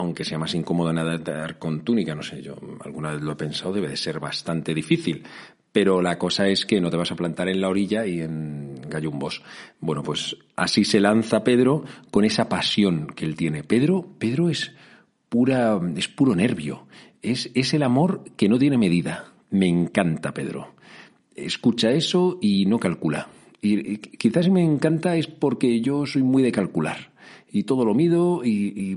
aunque 0.00 0.24
sea 0.24 0.38
más 0.38 0.54
incómodo 0.54 0.92
nadar 0.92 1.58
con 1.58 1.82
túnica, 1.82 2.14
no 2.14 2.22
sé, 2.22 2.42
yo 2.42 2.56
alguna 2.80 3.12
vez 3.12 3.22
lo 3.22 3.32
he 3.32 3.36
pensado, 3.36 3.72
debe 3.72 3.88
de 3.88 3.96
ser 3.96 4.18
bastante 4.18 4.74
difícil, 4.74 5.22
pero 5.72 6.02
la 6.02 6.18
cosa 6.18 6.48
es 6.48 6.66
que 6.66 6.80
no 6.80 6.90
te 6.90 6.96
vas 6.96 7.12
a 7.12 7.16
plantar 7.16 7.48
en 7.48 7.60
la 7.60 7.68
orilla 7.68 8.06
y 8.06 8.20
en 8.20 8.80
gallumbos. 8.88 9.42
Bueno, 9.78 10.02
pues 10.02 10.36
así 10.56 10.84
se 10.84 11.00
lanza 11.00 11.44
Pedro 11.44 11.84
con 12.10 12.24
esa 12.24 12.48
pasión 12.48 13.08
que 13.14 13.24
él 13.24 13.36
tiene. 13.36 13.62
Pedro, 13.62 14.06
Pedro 14.18 14.48
es 14.50 14.72
pura, 15.28 15.80
es 15.96 16.08
puro 16.08 16.34
nervio, 16.34 16.86
es, 17.22 17.50
es 17.54 17.72
el 17.74 17.82
amor 17.82 18.24
que 18.36 18.48
no 18.48 18.58
tiene 18.58 18.78
medida. 18.78 19.32
Me 19.50 19.68
encanta 19.68 20.34
Pedro. 20.34 20.74
Escucha 21.36 21.90
eso 21.90 22.38
y 22.40 22.66
no 22.66 22.80
calcula. 22.80 23.28
Y 23.62 23.98
quizás 23.98 24.48
me 24.48 24.64
encanta 24.64 25.16
es 25.16 25.26
porque 25.26 25.80
yo 25.80 26.06
soy 26.06 26.22
muy 26.22 26.42
de 26.42 26.50
calcular 26.52 27.10
y 27.52 27.64
todo 27.64 27.84
lo 27.84 27.94
mido 27.94 28.42
y, 28.44 28.94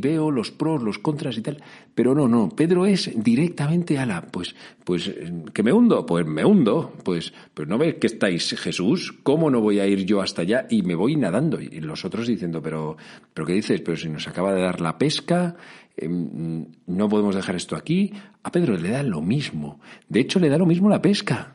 veo 0.00 0.30
los 0.30 0.50
pros, 0.50 0.82
los 0.82 0.98
contras 0.98 1.36
y 1.38 1.42
tal. 1.42 1.62
Pero 1.94 2.14
no, 2.14 2.28
no, 2.28 2.48
Pedro 2.50 2.86
es 2.86 3.10
directamente 3.14 3.98
a 3.98 4.06
la, 4.06 4.22
pues, 4.22 4.54
pues, 4.84 5.10
que 5.52 5.62
me 5.62 5.72
hundo, 5.72 6.04
pues 6.04 6.26
me 6.26 6.44
hundo, 6.44 6.92
pues, 7.04 7.32
pues 7.54 7.68
no 7.68 7.78
ves 7.78 7.96
que 7.96 8.06
estáis 8.06 8.54
Jesús, 8.58 9.14
¿cómo 9.22 9.50
no 9.50 9.60
voy 9.60 9.80
a 9.80 9.86
ir 9.86 10.04
yo 10.04 10.20
hasta 10.20 10.42
allá? 10.42 10.66
Y 10.68 10.82
me 10.82 10.94
voy 10.94 11.16
nadando. 11.16 11.60
Y 11.60 11.80
los 11.80 12.04
otros 12.04 12.26
diciendo, 12.26 12.62
pero, 12.62 12.96
pero 13.32 13.46
¿qué 13.46 13.54
dices? 13.54 13.80
Pero 13.80 13.96
si 13.96 14.08
nos 14.08 14.28
acaba 14.28 14.52
de 14.52 14.60
dar 14.60 14.80
la 14.80 14.98
pesca, 14.98 15.56
em, 15.96 16.66
no 16.86 17.08
podemos 17.08 17.34
dejar 17.34 17.56
esto 17.56 17.76
aquí. 17.76 18.12
A 18.42 18.52
Pedro 18.52 18.76
le 18.76 18.90
da 18.90 19.02
lo 19.02 19.22
mismo. 19.22 19.80
De 20.08 20.20
hecho, 20.20 20.38
le 20.38 20.48
da 20.48 20.58
lo 20.58 20.66
mismo 20.66 20.88
la 20.88 21.02
pesca. 21.02 21.54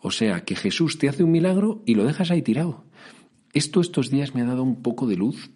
O 0.00 0.10
sea, 0.10 0.44
que 0.44 0.54
Jesús 0.54 0.98
te 0.98 1.08
hace 1.08 1.24
un 1.24 1.30
milagro 1.30 1.82
y 1.86 1.94
lo 1.94 2.04
dejas 2.04 2.30
ahí 2.30 2.42
tirado. 2.42 2.84
Esto 3.54 3.80
estos 3.80 4.10
días 4.10 4.34
me 4.34 4.42
ha 4.42 4.46
dado 4.46 4.62
un 4.64 4.82
poco 4.82 5.06
de 5.06 5.16
luz 5.16 5.50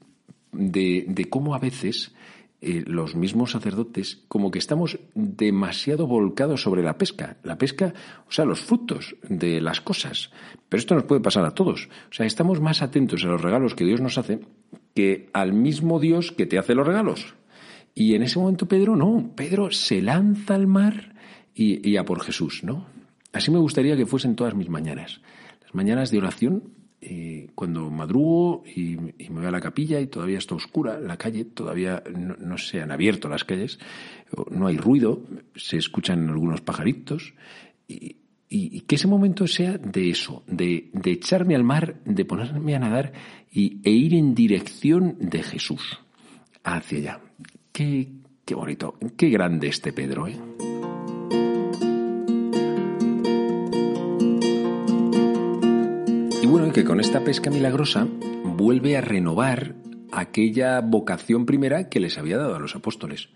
de, 0.53 1.27
cómo 1.31 1.55
a 1.55 1.59
veces 1.59 2.15
eh, 2.61 2.83
los 2.87 3.15
mismos 3.15 3.53
sacerdotes 3.53 4.25
como 4.29 4.51
que 4.51 4.59
estamos 4.59 4.99
demasiado 5.15 6.07
volcados 6.07 6.63
sobre 6.63 6.83
la 6.83 6.99
pesca. 6.99 7.37
La 7.43 7.59
pesca, 7.59 7.95
o 8.29 8.33
sea, 8.33 8.45
los 8.45 8.61
frutos 8.61 9.17
de 9.29 9.61
las 9.61 9.81
cosas. 9.81 10.31
Pero 10.69 10.79
esto 10.79 10.95
nos 10.95 11.05
puede 11.05 11.21
pasar 11.21 11.45
a 11.45 11.55
todos. 11.55 11.89
O 12.11 12.15
sea, 12.15 12.27
estamos 12.27 12.61
más 12.61 12.83
atentos 12.83 13.25
a 13.25 13.29
los 13.29 13.41
regalos 13.41 13.75
que 13.75 13.85
Dios 13.85 14.01
nos 14.01 14.19
hace 14.19 14.41
que 14.95 15.31
al 15.33 15.53
mismo 15.53 16.01
Dios 16.01 16.33
que 16.33 16.47
te 16.47 16.59
hace 16.59 16.75
los 16.75 16.87
regalos. 16.87 17.35
Y 17.95 18.15
en 18.15 18.23
ese 18.23 18.39
momento 18.39 18.67
Pedro 18.67 18.97
no, 18.97 19.33
Pedro 19.35 19.71
se 19.71 20.03
lanza 20.03 20.55
al 20.55 20.67
mar 20.67 21.15
y, 21.55 21.89
y 21.89 21.97
a 21.97 22.05
por 22.05 22.21
Jesús, 22.21 22.63
¿no? 22.65 22.87
Así 23.33 23.51
me 23.51 23.59
gustaría 23.59 23.97
que 23.97 24.07
fuesen 24.07 24.37
todas 24.37 24.55
mis 24.55 24.69
mañanas. 24.69 25.21
Las 25.63 25.75
mañanas 25.75 26.11
de 26.11 26.19
oración 26.19 26.78
eh, 27.01 27.51
cuando 27.55 27.91
madrugo 27.91 28.65
y, 28.65 28.97
me 28.97 29.15
voy 29.29 29.47
a 29.47 29.51
la 29.51 29.61
capilla 29.61 30.01
y 30.01 30.09
todavía 30.09 30.39
está 30.39 30.57
oscura 30.57 30.99
la 30.99 31.17
calle, 31.17 31.45
todavía 31.45 32.03
no, 32.13 32.59
se 32.59 32.81
han 32.81 32.91
abierto 32.91 33.29
las 33.29 33.45
calles, 33.45 33.79
no 34.51 34.67
hay 34.67 34.77
ruido, 34.79 35.23
se 35.55 35.77
escuchan 35.77 36.29
algunos 36.29 36.61
pajaritos 36.61 37.35
y, 37.87 38.17
que 38.81 38.95
ese 38.95 39.07
momento 39.07 39.47
sea 39.47 39.77
de 39.77 40.11
eso, 40.11 40.43
de, 40.47 40.91
echarme 41.05 41.55
al 41.55 41.65
mar, 41.65 42.01
de 42.05 42.25
ponerme 42.25 42.75
a 42.75 42.79
nadar 42.79 43.13
y, 43.53 43.81
e 43.85 43.91
ir 43.91 44.15
en 44.15 44.35
dirección 44.35 45.19
de 45.21 45.43
Jesús 45.43 46.01
hacia 46.65 46.99
allá. 46.99 47.21
Qué, 47.71 48.09
qué 48.45 48.55
bonito, 48.55 48.95
qué 49.17 49.29
grande 49.29 49.69
este 49.69 49.93
Pedro, 49.93 50.27
¿eh? 50.27 50.37
Con 56.85 57.01
esta 57.01 57.25
pesca 57.25 57.51
milagrosa 57.51 58.07
vuelve 58.45 58.97
a 58.97 59.01
renovar 59.01 59.75
aquella 60.13 60.81
vocación 60.81 61.45
primera 61.45 61.89
que 61.89 61.99
les 61.99 62.19
había 62.19 62.37
dado 62.37 62.55
a 62.55 62.61
los 62.61 62.77
apóstoles. 62.77 63.31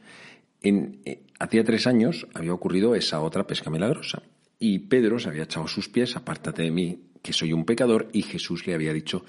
En, 0.61 1.01
eh, 1.05 1.23
hacía 1.41 1.65
tres 1.65 1.87
años 1.87 2.29
había 2.35 2.55
ocurrido 2.55 2.95
esa 2.95 3.21
otra 3.21 3.47
pesca 3.47 3.69
milagrosa 3.71 4.23
y 4.59 4.81
Pedro 4.81 5.19
se 5.19 5.29
había 5.29 5.43
echado 5.43 5.67
sus 5.67 5.89
pies, 5.89 6.15
apártate 6.15 6.63
de 6.63 6.71
mí, 6.71 7.01
que 7.21 7.33
soy 7.33 7.53
un 7.53 7.65
pecador, 7.65 8.09
y 8.13 8.23
Jesús 8.23 8.67
le 8.67 8.75
había 8.75 8.93
dicho, 8.93 9.25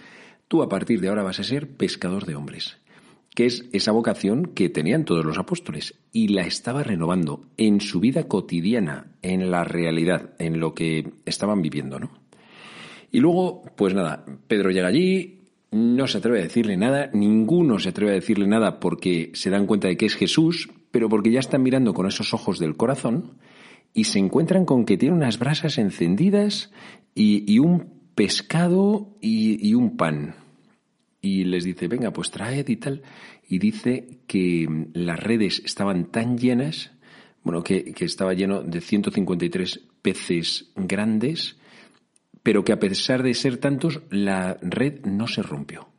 tú 0.48 0.62
a 0.62 0.70
partir 0.70 1.02
de 1.02 1.08
ahora 1.08 1.24
vas 1.24 1.40
a 1.40 1.44
ser 1.44 1.70
pescador 1.76 2.26
de 2.26 2.36
hombres, 2.36 2.78
que 3.34 3.48
es 3.48 3.66
esa 3.74 3.92
vocación 3.92 4.46
que 4.46 4.70
tenían 4.70 5.06
todos 5.06 5.26
los 5.26 5.40
apóstoles, 5.40 5.96
y 6.12 6.28
la 6.28 6.44
estaba 6.44 6.84
renovando 6.84 7.48
en 7.58 7.82
su 7.82 8.00
vida 8.00 8.28
cotidiana, 8.28 9.08
en 9.24 9.50
la 9.50 9.64
realidad, 9.64 10.34
en 10.38 10.60
lo 10.60 10.76
que 10.76 11.14
estaban 11.26 11.64
viviendo, 11.64 12.00
¿no? 12.00 12.23
Y 13.14 13.20
luego, 13.20 13.62
pues 13.76 13.94
nada, 13.94 14.26
Pedro 14.48 14.72
llega 14.72 14.88
allí, 14.88 15.44
no 15.70 16.08
se 16.08 16.18
atreve 16.18 16.40
a 16.40 16.44
decirle 16.44 16.78
nada, 16.78 17.12
ninguno 17.14 17.78
se 17.78 17.90
atreve 17.90 18.10
a 18.10 18.16
decirle 18.16 18.48
nada 18.48 18.80
porque 18.80 19.30
se 19.36 19.52
dan 19.52 19.68
cuenta 19.68 19.88
de 19.88 19.98
que 19.98 20.08
es 20.08 20.16
Jesús, 20.16 20.72
pero 20.90 21.10
porque 21.10 21.32
ya 21.32 21.40
están 21.40 21.62
mirando 21.62 21.94
con 21.94 22.08
esos 22.08 22.34
ojos 22.34 22.58
del 22.58 22.76
corazón 22.76 23.38
y 23.94 24.06
se 24.06 24.18
encuentran 24.18 24.66
con 24.66 24.84
que 24.84 24.98
tiene 24.98 25.14
unas 25.14 25.38
brasas 25.38 25.78
encendidas 25.78 26.72
y, 27.14 27.60
un 27.60 27.86
pescado 28.16 29.16
y, 29.22 29.76
un 29.76 29.96
pan. 29.96 30.34
Y 31.22 31.44
les 31.44 31.66
dice, 31.66 31.88
venga, 31.88 32.10
pues 32.10 32.32
traed 32.32 32.68
y 32.68 32.78
tal. 32.78 33.04
Y 33.48 33.60
dice 33.60 34.22
que 34.26 34.68
las 34.94 35.20
redes 35.20 35.62
estaban 35.64 36.10
tan 36.12 36.40
llenas, 36.40 36.90
bueno, 37.44 37.64
que, 37.64 37.94
estaba 38.00 38.34
lleno 38.34 38.64
de 38.64 38.82
153 38.82 39.82
peces 40.02 40.72
grandes 40.76 41.58
pero 42.44 42.64
que 42.64 42.74
a 42.74 42.80
pesar 42.80 43.24
de 43.24 43.34
ser 43.34 43.58
tantos, 43.58 44.02
la 44.10 44.58
red 44.62 45.06
no 45.06 45.28
se 45.28 45.42
rompió. 45.42 45.90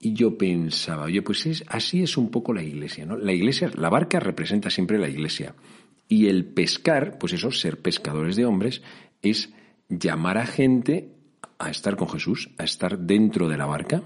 Y 0.00 0.14
yo 0.14 0.36
pensaba, 0.36 1.04
oye, 1.04 1.22
pues 1.22 1.46
es, 1.46 1.64
así 1.68 2.02
es 2.02 2.16
un 2.16 2.30
poco 2.30 2.52
la 2.52 2.62
iglesia, 2.62 3.06
¿no? 3.06 3.16
La 3.16 3.32
iglesia, 3.32 3.70
la 3.76 3.88
barca 3.88 4.18
representa 4.18 4.70
siempre 4.70 4.98
la 4.98 5.08
iglesia. 5.08 5.54
Y 6.08 6.26
el 6.26 6.44
pescar, 6.44 7.18
pues 7.18 7.34
eso, 7.34 7.52
ser 7.52 7.80
pescadores 7.80 8.34
de 8.34 8.46
hombres, 8.46 8.82
es 9.22 9.50
llamar 9.88 10.38
a 10.38 10.46
gente 10.46 11.10
a 11.58 11.70
estar 11.70 11.96
con 11.96 12.08
Jesús, 12.08 12.50
a 12.58 12.64
estar 12.64 12.98
dentro 12.98 13.48
de 13.48 13.58
la 13.58 13.66
barca, 13.66 14.02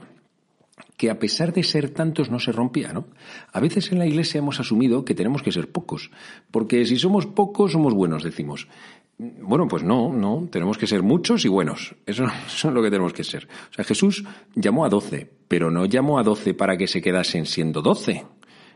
que 0.97 1.11
a 1.11 1.19
pesar 1.19 1.53
de 1.53 1.63
ser 1.63 1.91
tantos 1.91 2.31
no 2.31 2.41
se 2.41 2.53
rompía, 2.53 2.93
¿no? 2.93 3.07
A 3.53 3.61
veces 3.61 3.91
en 3.93 3.99
la 3.99 4.07
iglesia 4.07 4.39
hemos 4.39 4.61
asumido 4.61 5.05
que 5.05 5.15
tenemos 5.15 5.43
que 5.43 5.53
ser 5.53 5.71
pocos, 5.71 6.11
porque 6.51 6.85
si 6.85 6.99
somos 6.99 7.27
pocos 7.27 7.73
somos 7.73 7.95
buenos, 7.95 8.23
decimos. 8.23 8.69
Bueno, 9.17 9.69
pues 9.69 9.83
no, 9.85 10.13
no, 10.13 10.49
tenemos 10.51 10.77
que 10.77 10.87
ser 10.87 11.03
muchos 11.03 11.45
y 11.45 11.49
buenos. 11.49 11.95
Eso, 12.07 12.27
es 12.47 12.65
lo 12.65 12.83
que 12.83 12.91
tenemos 12.91 13.13
que 13.13 13.25
ser. 13.25 13.49
O 13.71 13.75
sea, 13.75 13.85
Jesús 13.85 14.25
llamó 14.55 14.85
a 14.85 14.89
doce, 14.89 15.31
pero 15.49 15.71
no 15.71 15.85
llamó 15.87 16.19
a 16.19 16.23
doce 16.23 16.55
para 16.55 16.77
que 16.77 16.87
se 16.87 17.01
quedasen 17.01 17.47
siendo 17.47 17.83
doce, 17.83 18.27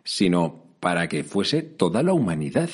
sino 0.04 0.64
para 0.80 1.08
que 1.08 1.24
fuese 1.24 1.62
toda 1.62 2.02
la 2.02 2.12
humanidad. 2.12 2.70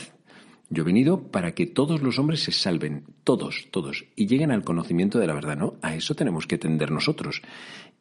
Yo 0.68 0.82
he 0.82 0.86
venido 0.86 1.28
para 1.30 1.52
que 1.52 1.66
todos 1.66 2.02
los 2.02 2.18
hombres 2.18 2.42
se 2.42 2.52
salven, 2.52 3.04
todos, 3.22 3.68
todos, 3.70 4.06
y 4.16 4.26
lleguen 4.26 4.50
al 4.50 4.64
conocimiento 4.64 5.18
de 5.18 5.26
la 5.26 5.34
verdad, 5.34 5.56
¿no? 5.56 5.74
A 5.82 5.94
eso 5.94 6.14
tenemos 6.14 6.46
que 6.46 6.58
tender 6.58 6.90
nosotros. 6.90 7.42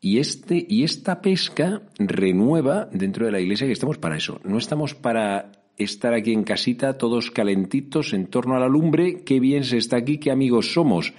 Y, 0.01 0.17
este, 0.19 0.65
y 0.67 0.83
esta 0.83 1.21
pesca 1.21 1.83
renueva 1.97 2.89
dentro 2.91 3.25
de 3.25 3.31
la 3.31 3.39
iglesia 3.39 3.67
que 3.67 3.73
estamos 3.73 3.97
para 3.97 4.17
eso. 4.17 4.41
No 4.43 4.57
estamos 4.57 4.95
para 4.95 5.62
estar 5.77 6.13
aquí 6.13 6.33
en 6.33 6.43
casita, 6.43 6.97
todos 6.97 7.31
calentitos, 7.31 8.13
en 8.13 8.27
torno 8.27 8.55
a 8.55 8.59
la 8.59 8.67
lumbre, 8.67 9.23
qué 9.23 9.39
bien 9.39 9.63
se 9.63 9.77
está 9.77 9.97
aquí, 9.97 10.17
qué 10.17 10.31
amigos 10.31 10.73
somos. 10.73 11.13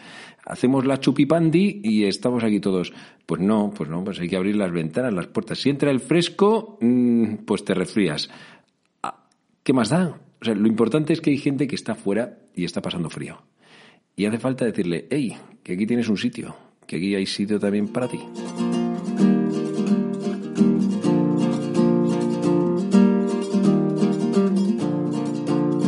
Hacemos 0.45 0.85
la 0.85 1.01
chupipandi 1.01 1.81
y 1.83 2.05
estamos 2.05 2.45
aquí 2.45 2.61
todos. 2.61 2.93
Pues 3.27 3.41
no, 3.41 3.73
pues 3.75 3.89
no, 3.89 4.05
pues 4.05 4.21
hay 4.21 4.29
que 4.29 4.37
abrir 4.37 4.57
las 4.57 4.73
ventanas, 4.73 5.15
las 5.15 5.27
puertas. 5.27 5.59
Si 5.59 5.71
entra 5.71 5.91
el 5.91 6.01
fresco, 6.01 6.79
mm, 6.81 7.37
pues 7.47 7.65
te 7.65 7.75
resfrías. 7.75 8.29
Ah, 9.03 9.25
¿Qué 9.63 9.73
más 9.73 9.89
da? 9.89 10.21
O 10.41 10.45
sea, 10.45 10.55
lo 10.55 10.69
importante 10.69 11.15
es 11.15 11.21
que 11.23 11.31
hay 11.31 11.39
gente 11.39 11.67
que 11.67 11.75
está 11.75 11.95
fuera 11.95 12.39
y 12.55 12.65
está 12.65 12.83
pasando 12.83 13.09
frío. 13.09 13.43
Y 14.17 14.27
hace 14.27 14.39
falta 14.39 14.67
decirle, 14.67 15.07
hey, 15.11 15.37
que 15.63 15.73
aquí 15.73 15.87
tienes 15.87 16.09
un 16.09 16.19
sitio, 16.19 16.55
que 16.87 16.97
aquí 16.97 17.15
hay 17.15 17.27
sitio 17.27 17.59
también 17.59 17.89
para 17.89 18.09
ti. 18.09 18.21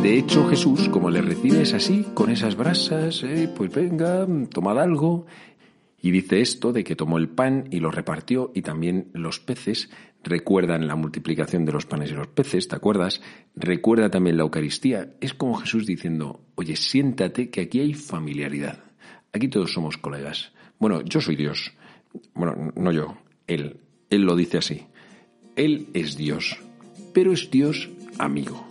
De 0.07 0.17
hecho, 0.17 0.47
Jesús, 0.47 0.87
como 0.87 1.09
le 1.09 1.21
recibe, 1.21 1.63
es 1.63 1.73
así, 1.73 2.05
con 2.13 2.29
esas 2.29 2.55
brasas, 2.55 3.23
eh, 3.23 3.51
pues 3.53 3.69
venga, 3.73 4.25
tomad 4.49 4.79
algo. 4.79 5.25
Y 6.01 6.11
dice 6.11 6.39
esto 6.39 6.71
de 6.71 6.85
que 6.85 6.95
tomó 6.95 7.17
el 7.17 7.27
pan 7.27 7.67
y 7.71 7.81
lo 7.81 7.91
repartió 7.91 8.53
y 8.55 8.61
también 8.61 9.09
los 9.11 9.41
peces. 9.41 9.89
Recuerdan 10.23 10.87
la 10.87 10.95
multiplicación 10.95 11.65
de 11.65 11.73
los 11.73 11.85
panes 11.85 12.09
y 12.11 12.13
los 12.13 12.27
peces, 12.27 12.69
¿te 12.69 12.77
acuerdas? 12.77 13.21
Recuerda 13.53 14.09
también 14.09 14.37
la 14.37 14.43
Eucaristía. 14.43 15.13
Es 15.19 15.33
como 15.33 15.55
Jesús 15.55 15.85
diciendo, 15.85 16.39
oye, 16.55 16.77
siéntate 16.77 17.49
que 17.49 17.59
aquí 17.59 17.81
hay 17.81 17.93
familiaridad. 17.93 18.81
Aquí 19.33 19.49
todos 19.49 19.73
somos 19.73 19.97
colegas. 19.97 20.53
Bueno, 20.79 21.01
yo 21.01 21.19
soy 21.19 21.35
Dios. 21.35 21.73
Bueno, 22.33 22.71
no 22.77 22.93
yo, 22.93 23.17
Él. 23.45 23.81
Él 24.09 24.21
lo 24.21 24.37
dice 24.37 24.59
así. 24.59 24.85
Él 25.57 25.87
es 25.93 26.15
Dios, 26.15 26.57
pero 27.13 27.33
es 27.33 27.51
Dios 27.51 27.89
amigo. 28.17 28.65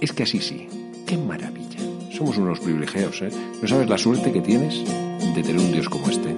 Es 0.00 0.12
que 0.12 0.22
así 0.22 0.40
sí. 0.40 0.66
¡Qué 1.06 1.16
maravilla! 1.16 1.78
Somos 2.10 2.38
unos 2.38 2.60
privilegiados, 2.60 3.20
¿eh? 3.22 3.30
No 3.60 3.68
sabes 3.68 3.88
la 3.88 3.98
suerte 3.98 4.32
que 4.32 4.40
tienes 4.40 4.84
de 4.84 5.42
tener 5.42 5.58
un 5.58 5.72
Dios 5.72 5.88
como 5.88 6.08
este. 6.08 6.34